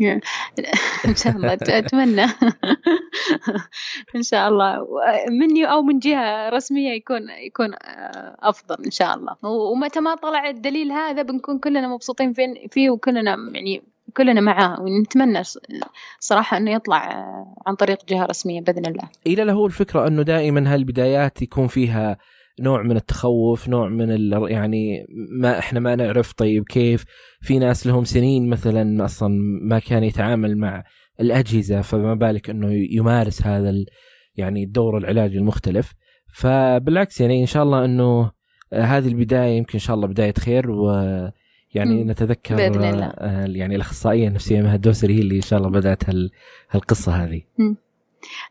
ان 1.09 1.17
شاء 1.17 1.37
الله 1.37 1.53
أتمنى. 1.53 2.25
إن 4.17 4.23
شاء 4.23 4.49
الله. 4.49 4.87
مني 5.31 5.65
أو 5.65 5.83
من 5.83 5.99
جهة 5.99 6.49
رسمية 6.49 6.93
يكون 6.93 7.31
يكون 7.47 7.73
آه، 7.73 8.37
أفضل 8.41 8.85
إن 8.85 8.91
شاء 8.91 9.17
الله. 9.17 9.37
ومتى 9.43 10.01
ما 10.01 10.15
طلع 10.15 10.49
الدليل 10.49 10.93
هذا 10.93 11.23
بنكون 11.23 11.59
كلنا 11.59 11.89
مبسوطين 11.89 12.33
فيه 12.71 12.91
وكلنا 12.91 13.37
يعني 13.53 13.83
كلنا 14.17 14.41
معاه. 14.41 14.81
ونتمنى 14.81 15.43
صراحة 16.21 16.57
أنه 16.57 16.71
يطلع 16.71 17.11
آه، 17.11 17.55
عن 17.67 17.75
طريق 17.75 17.99
جهة 18.09 18.27
رسمية 18.27 18.61
بإذن 18.61 18.87
الله. 18.87 19.09
إلى 19.27 19.45
له 19.45 19.67
الفكرة 19.67 20.07
أنه 20.07 20.23
دائما 20.23 20.75
هالبدايات 20.75 21.43
يكون 21.43 21.67
فيها 21.67 22.19
نوع 22.61 22.83
من 22.83 22.97
التخوف 22.97 23.69
نوع 23.69 23.89
من 23.89 24.33
يعني 24.49 25.07
ما 25.41 25.59
إحنا 25.59 25.81
ما 25.81 25.97
نعرف 25.97 26.33
طيب 26.33 26.65
كيف 26.65 27.05
في 27.41 27.59
ناس 27.59 27.87
لهم 27.87 28.05
سنين 28.05 28.49
مثلا 28.49 29.05
أصلا 29.05 29.29
ما 29.63 29.79
كان 29.79 30.05
يتعامل 30.05 30.59
مع 30.59 30.85
الأجهزة 31.21 31.81
فما 31.81 32.15
بالك 32.15 32.51
إنه 32.51 32.73
يمارس 32.73 33.47
هذا 33.47 33.85
يعني 34.37 34.65
الدور 34.65 34.99
العلاجي 34.99 35.39
المختلف 35.39 35.93
فبالعكس 36.33 37.21
يعني 37.21 37.41
إن 37.41 37.47
شاء 37.47 37.63
الله 37.63 37.85
إنه 37.85 38.31
هذه 38.73 39.09
البداية 39.09 39.59
يمكن 39.59 39.73
إن 39.75 39.81
شاء 39.81 39.97
الله 39.97 40.07
بداية 40.09 40.35
خير 40.39 40.71
و 40.71 40.91
يعني 41.75 42.05
نتذكر 42.05 42.57
بإذن 42.57 42.85
الله. 42.85 43.07
آه، 43.07 43.47
يعني 43.47 43.77
الأخصائية 43.77 44.29
النفسية 44.29 44.63
مها 44.63 44.75
الدوسري 44.75 45.15
هي 45.15 45.21
اللي 45.21 45.37
إن 45.37 45.41
شاء 45.41 45.59
الله 45.59 45.71
بدأت 45.71 46.03
هالقصة 46.71 47.13
هذه. 47.13 47.43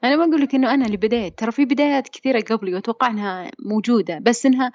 م. 0.04 0.06
أنا 0.06 0.16
ما 0.16 0.24
أقول 0.24 0.42
لك 0.42 0.56
إنه 0.56 0.74
أنا 0.74 0.86
اللي 0.86 0.98
بديت 0.98 1.40
ترى 1.40 1.52
في 1.52 1.66
بدايات 1.66 2.10
كثيرة 2.10 2.42
قبلي 2.42 2.74
وأتوقع 2.74 3.08
إنها 3.08 3.52
موجودة 3.60 4.20
بس 4.20 4.46
إنها 4.46 4.72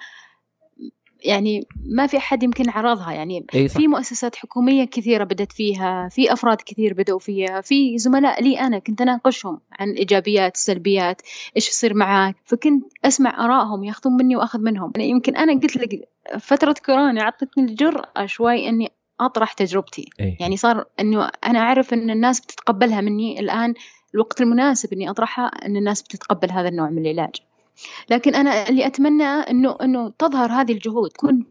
يعني 1.25 1.67
ما 1.85 2.07
في 2.07 2.17
أحد 2.17 2.43
يمكن 2.43 2.69
عرضها 2.69 3.11
يعني. 3.11 3.45
في 3.67 3.87
مؤسسات 3.87 4.35
حكومية 4.35 4.85
كثيرة 4.85 5.23
بدأت 5.23 5.51
فيها 5.51 6.09
في 6.09 6.33
أفراد 6.33 6.57
كثير 6.65 6.93
بدأوا 6.93 7.19
فيها 7.19 7.61
في 7.61 7.97
زملاء 7.97 8.43
لي 8.43 8.59
أنا 8.59 8.79
كنت 8.79 9.01
أناقشهم 9.01 9.59
عن 9.79 9.89
الإيجابيات 9.89 10.55
السلبيات 10.55 11.21
إيش 11.55 11.69
يصير 11.69 11.93
معاك 11.93 12.35
فكنت 12.45 12.85
أسمع 13.05 13.45
آرائهم 13.45 13.83
ياخذون 13.83 14.13
مني 14.17 14.35
وأخذ 14.35 14.59
منهم 14.59 14.91
يعني 14.95 15.09
يمكن 15.09 15.35
أنا 15.35 15.53
قلت 15.53 15.77
لك 15.77 16.09
فترة 16.39 16.75
كورونا 16.85 17.21
أعطتني 17.21 17.63
الجرأة 17.63 18.25
شوي 18.25 18.69
إني 18.69 18.91
أطرح 19.19 19.53
تجربتي 19.53 20.09
أي. 20.19 20.37
يعني 20.39 20.57
صار 20.57 20.85
إنه 20.99 21.29
أنا 21.45 21.59
أعرف 21.59 21.93
إن 21.93 22.09
الناس 22.09 22.39
بتتقبلها 22.39 23.01
مني 23.01 23.39
الآن 23.39 23.73
الوقت 24.15 24.41
المناسب 24.41 24.93
إني 24.93 25.09
أطرحها 25.09 25.45
إن 25.45 25.77
الناس 25.77 26.01
بتتقبل 26.01 26.51
هذا 26.51 26.67
النوع 26.69 26.89
من 26.89 27.05
العلاج. 27.05 27.35
لكن 28.09 28.35
أنا 28.35 28.69
اللي 28.69 28.85
أتمنى 28.85 29.23
إنه 29.23 29.77
إنه 29.81 30.09
تظهر 30.09 30.51
هذه 30.51 30.71
الجهود 30.71 31.09
تكون 31.09 31.45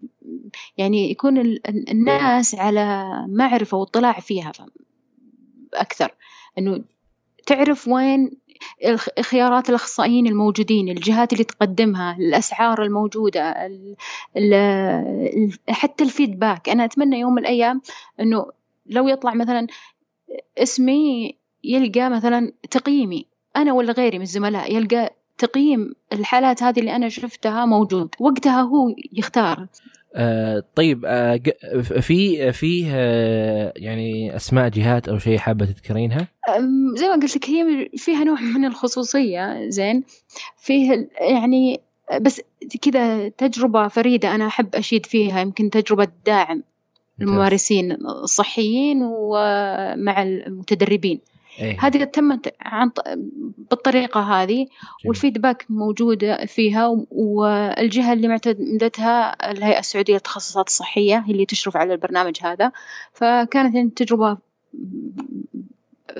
يعني 0.76 1.10
يكون 1.10 1.38
الناس 1.68 2.54
على 2.54 3.10
معرفة 3.28 3.76
واطلاع 3.76 4.20
فيها 4.20 4.52
أكثر. 5.74 6.14
إنه 6.58 6.84
تعرف 7.46 7.88
وين 7.88 8.30
خيارات 9.20 9.70
الأخصائيين 9.70 10.26
الموجودين 10.26 10.88
الجهات 10.88 11.32
اللي 11.32 11.44
تقدمها 11.44 12.16
الأسعار 12.16 12.82
الموجودة 12.82 13.50
ال 13.66 13.96
ال 14.36 15.52
حتى 15.68 16.04
الفيدباك. 16.04 16.68
أنا 16.68 16.84
أتمنى 16.84 17.20
يوم 17.20 17.32
من 17.32 17.42
الأيام 17.42 17.80
أنه 18.20 18.46
لو 18.86 19.08
يطلع 19.08 19.34
مثلا 19.34 19.66
اسمي 20.58 21.34
يلقى 21.64 22.10
مثلا 22.10 22.52
تقييمي. 22.70 23.26
أنا 23.56 23.72
ولا 23.72 23.92
غيري 23.92 24.18
من 24.18 24.24
الزملاء 24.24 24.76
يلقى 24.76 25.14
تقييم 25.38 25.94
الحالات 26.12 26.62
هذه 26.62 26.80
اللي 26.80 26.96
أنا 26.96 27.08
شفتها 27.08 27.66
موجود. 27.66 28.14
وقتها 28.20 28.60
هو 28.60 28.94
يختار. 29.12 29.66
آه 30.16 30.62
طيب 30.74 31.04
آه 31.06 31.40
في 31.82 32.52
في 32.52 32.86
آه 32.90 33.72
يعني 33.76 34.36
أسماء 34.36 34.68
جهات 34.68 35.08
أو 35.08 35.18
شيء 35.18 35.38
حابة 35.38 35.64
تذكرينها؟ 35.64 36.28
زي 36.94 37.08
ما 37.08 37.12
قلت 37.12 37.36
لك 37.36 37.50
هي 37.50 37.88
فيها 37.96 38.24
نوع 38.24 38.40
من 38.40 38.64
الخصوصية 38.64 39.68
زين. 39.68 40.04
فيه 40.56 41.08
يعني 41.20 41.80
بس 42.20 42.40
كذا 42.82 43.28
تجربة 43.28 43.88
فريدة 43.88 44.34
أنا 44.34 44.46
أحب 44.46 44.74
أشيد 44.74 45.06
فيها 45.06 45.40
يمكن 45.40 45.70
تجربة 45.70 46.08
داعم 46.26 46.62
الممارسين 47.20 47.92
الصحيين 48.22 49.02
ومع 49.02 50.22
المتدربين. 50.22 51.20
إيه. 51.58 51.80
هذه 51.80 52.04
تمت 52.04 52.54
عن 52.60 52.90
بالطريقة 53.70 54.20
هذه 54.20 54.66
والفيدباك 55.06 55.66
موجودة 55.68 56.46
فيها 56.46 56.96
والجهة 57.10 58.12
اللي 58.12 58.28
معتمدتها 58.28 59.50
الهيئة 59.50 59.78
السعودية 59.78 60.14
للتخصصات 60.14 60.66
الصحية 60.66 61.18
هي 61.26 61.32
اللي 61.32 61.46
تشرف 61.46 61.76
على 61.76 61.92
البرنامج 61.92 62.36
هذا. 62.42 62.72
فكانت 63.12 63.74
يعني 63.74 63.90
تجربة 63.96 64.38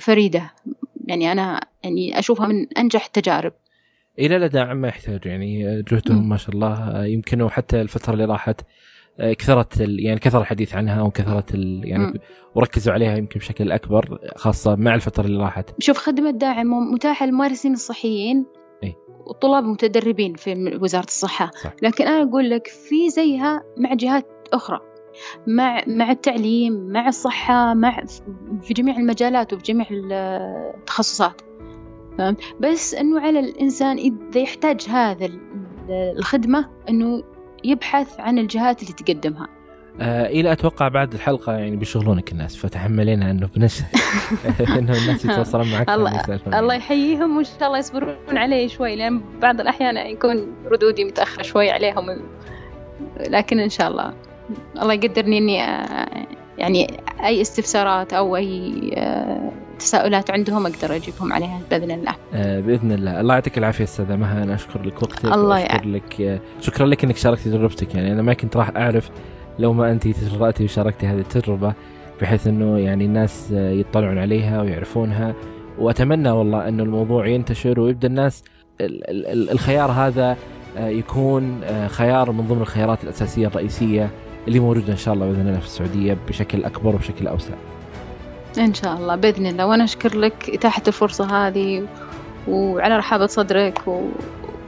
فريدة. 0.01 0.53
يعني 1.07 1.33
أنا 1.33 1.61
يعني 1.85 2.19
أشوفها 2.19 2.47
من 2.47 2.67
أنجح 2.79 3.05
التجارب. 3.05 3.53
إلى 4.19 4.39
لا 4.39 4.47
داعم 4.47 4.77
ما 4.77 4.89
يحتاج 4.89 5.27
يعني 5.27 5.83
جهدهم 5.83 6.29
ما 6.29 6.37
شاء 6.37 6.55
الله. 6.55 7.07
يمكن 7.07 7.51
حتى 7.51 7.81
الفترة 7.81 8.13
اللي 8.13 8.25
راحت 8.25 8.61
كثرت 9.19 9.81
يعني 9.81 10.21
كثر 10.21 10.41
الحديث 10.41 10.75
عنها 10.75 11.03
وكثرت 11.03 11.55
يعني 11.85 12.07
م. 12.07 12.15
وركزوا 12.55 12.93
عليها 12.93 13.17
يمكن 13.17 13.41
بشكل 13.41 13.73
أكبر 13.73 14.19
خاصة 14.37 14.77
مع 14.77 14.95
الفترة 14.95 15.27
اللي 15.27 15.43
راحت. 15.43 15.71
شوف 15.79 15.99
خدمة 15.99 16.31
داعم 16.31 16.93
متاحة 16.93 17.27
للممارسين 17.27 17.73
الصحيين 17.73 18.47
إي 18.85 18.95
والطلاب 19.27 19.65
متدربين 19.65 20.35
في 20.35 20.79
وزارة 20.83 21.05
الصحة، 21.05 21.51
صح. 21.63 21.73
لكن 21.83 22.07
أنا 22.07 22.29
أقول 22.29 22.51
لك 22.51 22.67
في 22.67 23.11
زيها 23.11 23.63
مع 23.79 23.95
جهات 23.95 24.27
أخرى. 24.53 24.81
مع 25.47 25.83
مع 25.87 26.11
التعليم، 26.11 26.73
مع 26.73 27.09
الصحة، 27.09 27.75
مع 27.75 28.05
في 28.63 28.75
جميع 28.75 28.97
المجالات 28.97 29.53
وفي 29.53 29.63
جميع 29.63 29.87
التخصصات. 29.91 31.41
بس 32.61 32.95
إنه 32.95 33.21
على 33.21 33.41
الإنسان 33.41 33.97
إذا 33.99 34.41
يحتاج 34.41 34.89
هذا 34.89 35.29
الخدمة 35.91 36.71
إنه 36.89 37.23
يبحث 37.65 38.21
عن 38.21 38.39
الجهات 38.39 38.83
اللي 38.83 38.93
تقدمها. 38.93 39.49
آه 40.01 40.27
إلى 40.27 40.53
أتوقع 40.53 40.89
بعد 40.89 41.13
الحلقة 41.13 41.53
يعني 41.53 41.77
بيشغلونك 41.77 42.33
الناس 42.33 42.57
فتحملينا 42.57 43.31
إنه 43.31 43.47
بنش 43.57 43.81
إنه 44.79 44.99
الناس 45.03 45.25
يتواصلون 45.25 45.73
معك 45.73 45.91
الله 45.91 46.39
الله 46.47 46.75
يحييهم 46.75 47.37
وإن 47.37 47.45
شاء 47.45 47.67
الله 47.67 47.79
يصبرون 47.79 48.39
علي 48.39 48.69
شوي 48.69 48.97
لأن 48.97 49.21
بعض 49.43 49.61
الأحيان 49.61 49.97
يكون 49.97 50.55
ردودي 50.67 51.05
متأخرة 51.05 51.43
شوي 51.43 51.71
عليهم 51.71 52.23
لكن 53.21 53.61
إن 53.61 53.69
شاء 53.69 53.89
الله. 53.89 54.15
الله 54.83 54.95
يقدرني 54.95 55.39
إني 55.39 55.63
آه، 55.63 56.27
يعني 56.59 57.01
أي 57.25 57.41
استفسارات 57.41 58.13
أو 58.13 58.37
أي 58.37 58.91
آه، 58.97 59.53
تساؤلات 59.79 60.31
عندهم 60.31 60.67
أقدر 60.67 60.97
أجيبهم 60.97 61.33
عليها 61.33 61.61
بإذن 61.71 61.91
الله. 61.91 62.15
آه 62.35 62.61
بإذن 62.61 62.93
الله، 62.93 63.21
الله 63.21 63.35
يعطيك 63.35 63.59
العافية 63.59 63.85
أستاذة 63.85 64.17
مها. 64.17 64.43
أنا 64.43 64.55
أشكر 64.55 64.83
لك 64.83 65.03
وقتك 65.03 65.25
الله 65.25 65.57
اشكر 65.57 65.89
لك 65.89 66.21
آه 66.21 66.41
شكرا 66.61 66.87
لك 66.87 67.05
إنك 67.05 67.17
شاركتي 67.17 67.51
تجربتك. 67.51 67.95
يعني 67.95 68.13
أنا 68.13 68.23
ما 68.23 68.35
كنت 68.35 68.57
راح 68.57 68.71
أعرف 68.77 69.11
لو 69.59 69.73
ما 69.73 69.91
أنت 69.91 70.09
تجرأتي 70.09 70.65
وشاركتي 70.65 71.07
هذه 71.07 71.21
التجربة 71.21 71.75
بحيث 72.21 72.47
إنه 72.47 72.79
يعني 72.79 73.05
الناس 73.05 73.53
آه 73.53 73.71
يطلعون 73.71 74.19
عليها 74.19 74.63
ويعرفونها. 74.63 75.35
وأتمنى 75.79 76.31
والله 76.31 76.69
إنه 76.69 76.83
الموضوع 76.83 77.27
ينتشر 77.27 77.81
ويبدأ 77.81 78.09
الناس 78.09 78.45
الخيار 78.81 79.91
هذا 79.91 80.37
آه، 80.77 80.89
يكون 80.89 81.61
خيار 81.89 82.33
من 82.33 82.49
ضمن 82.49 82.61
الخيارات 82.61 83.05
الأساسية 83.05 83.47
الرئيسية 83.47 84.11
اللي 84.49 84.61
موجودة 84.61 84.93
إن 84.93 84.97
شاء 84.97 85.15
الله 85.15 85.27
بإذن 85.27 85.49
الله 85.49 85.59
في 85.59 85.67
السعودية 85.67 86.17
بشكل 86.29 86.65
أكبر 86.65 86.95
وبشكل 86.95 87.27
أوسع. 87.27 87.55
إن 88.59 88.75
شاء 88.75 88.97
الله 88.97 89.17
بإذن 89.17 89.47
الله. 89.47 89.67
وأنا 89.67 89.85
أشكر 89.85 90.17
لك 90.17 90.51
إتاحة 90.51 90.83
الفرصة 90.89 91.47
هذه 91.47 91.87
وعلى 92.49 92.97
رحابة 92.97 93.27
صدرك 93.27 93.83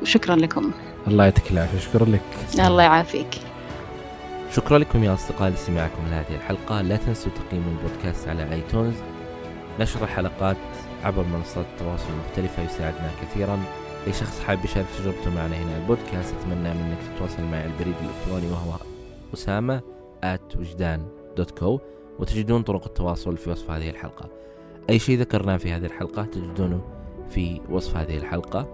وشكرا 0.03 0.37
لكم. 0.37 0.71
الله 1.09 1.25
يعطيك 1.25 1.51
العافية. 1.51 1.79
شكرا 1.79 2.05
لك. 2.05 2.21
الله 2.59 2.83
يعافيك. 2.83 3.41
شكرا 4.53 4.79
لكم 4.79 5.05
يا 5.05 5.15
أصدقاء 5.15 5.51
لاستماعكم 5.51 6.03
لهذه 6.11 6.35
الحلقة. 6.35 6.83
لا 6.83 6.97
تنسوا 6.97 7.33
تقييم 7.33 7.65
البودكاست 7.69 8.29
على 8.29 8.53
آيتونز. 8.53 8.95
نشر 9.81 10.05
الحلقات 10.05 10.57
عبر 11.05 11.25
منصات 11.25 11.67
التواصل 11.73 12.07
المختلفة 12.13 12.63
يساعدنا 12.63 13.11
كثيرا. 13.23 13.59
أي 14.07 14.13
شخص 14.13 14.41
حاب 14.47 14.65
يشارك 14.65 14.87
تجربته 14.99 15.31
معنا 15.31 15.57
هنا 15.57 15.77
البودكاست 15.77 16.35
أتمنى 16.41 16.69
منك 16.69 16.99
تتواصل 17.17 17.43
معي 17.43 17.65
البريد 17.67 17.95
الإلكتروني 18.03 18.53
وهو 18.53 18.77
أسامة 19.35 19.81
at 20.25 20.59
وجدان 20.59 21.07
دوت 21.37 21.51
كو 21.51 21.81
وتجدون 22.19 22.63
طرق 22.63 22.85
التواصل 22.87 23.37
في 23.37 23.51
وصف 23.51 23.71
هذه 23.71 23.91
الحلقة. 23.91 24.29
أي 24.91 24.99
شيء 24.99 25.19
ذكرناه 25.19 25.57
في 25.57 25.73
هذه 25.73 25.87
الحلقة 25.87 26.25
تجدونه 26.25 26.81
في 27.31 27.61
وصف 27.71 27.97
هذه 27.97 28.17
الحلقة. 28.17 28.69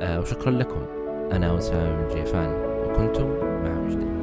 آه 0.00 0.20
وشكرا 0.20 0.50
لكم. 0.50 0.86
أنا 1.32 1.52
وسام 1.52 2.08
جيفان 2.08 2.50
وكنتم 2.84 3.26
مع 3.64 3.84
وجدان 3.84 4.15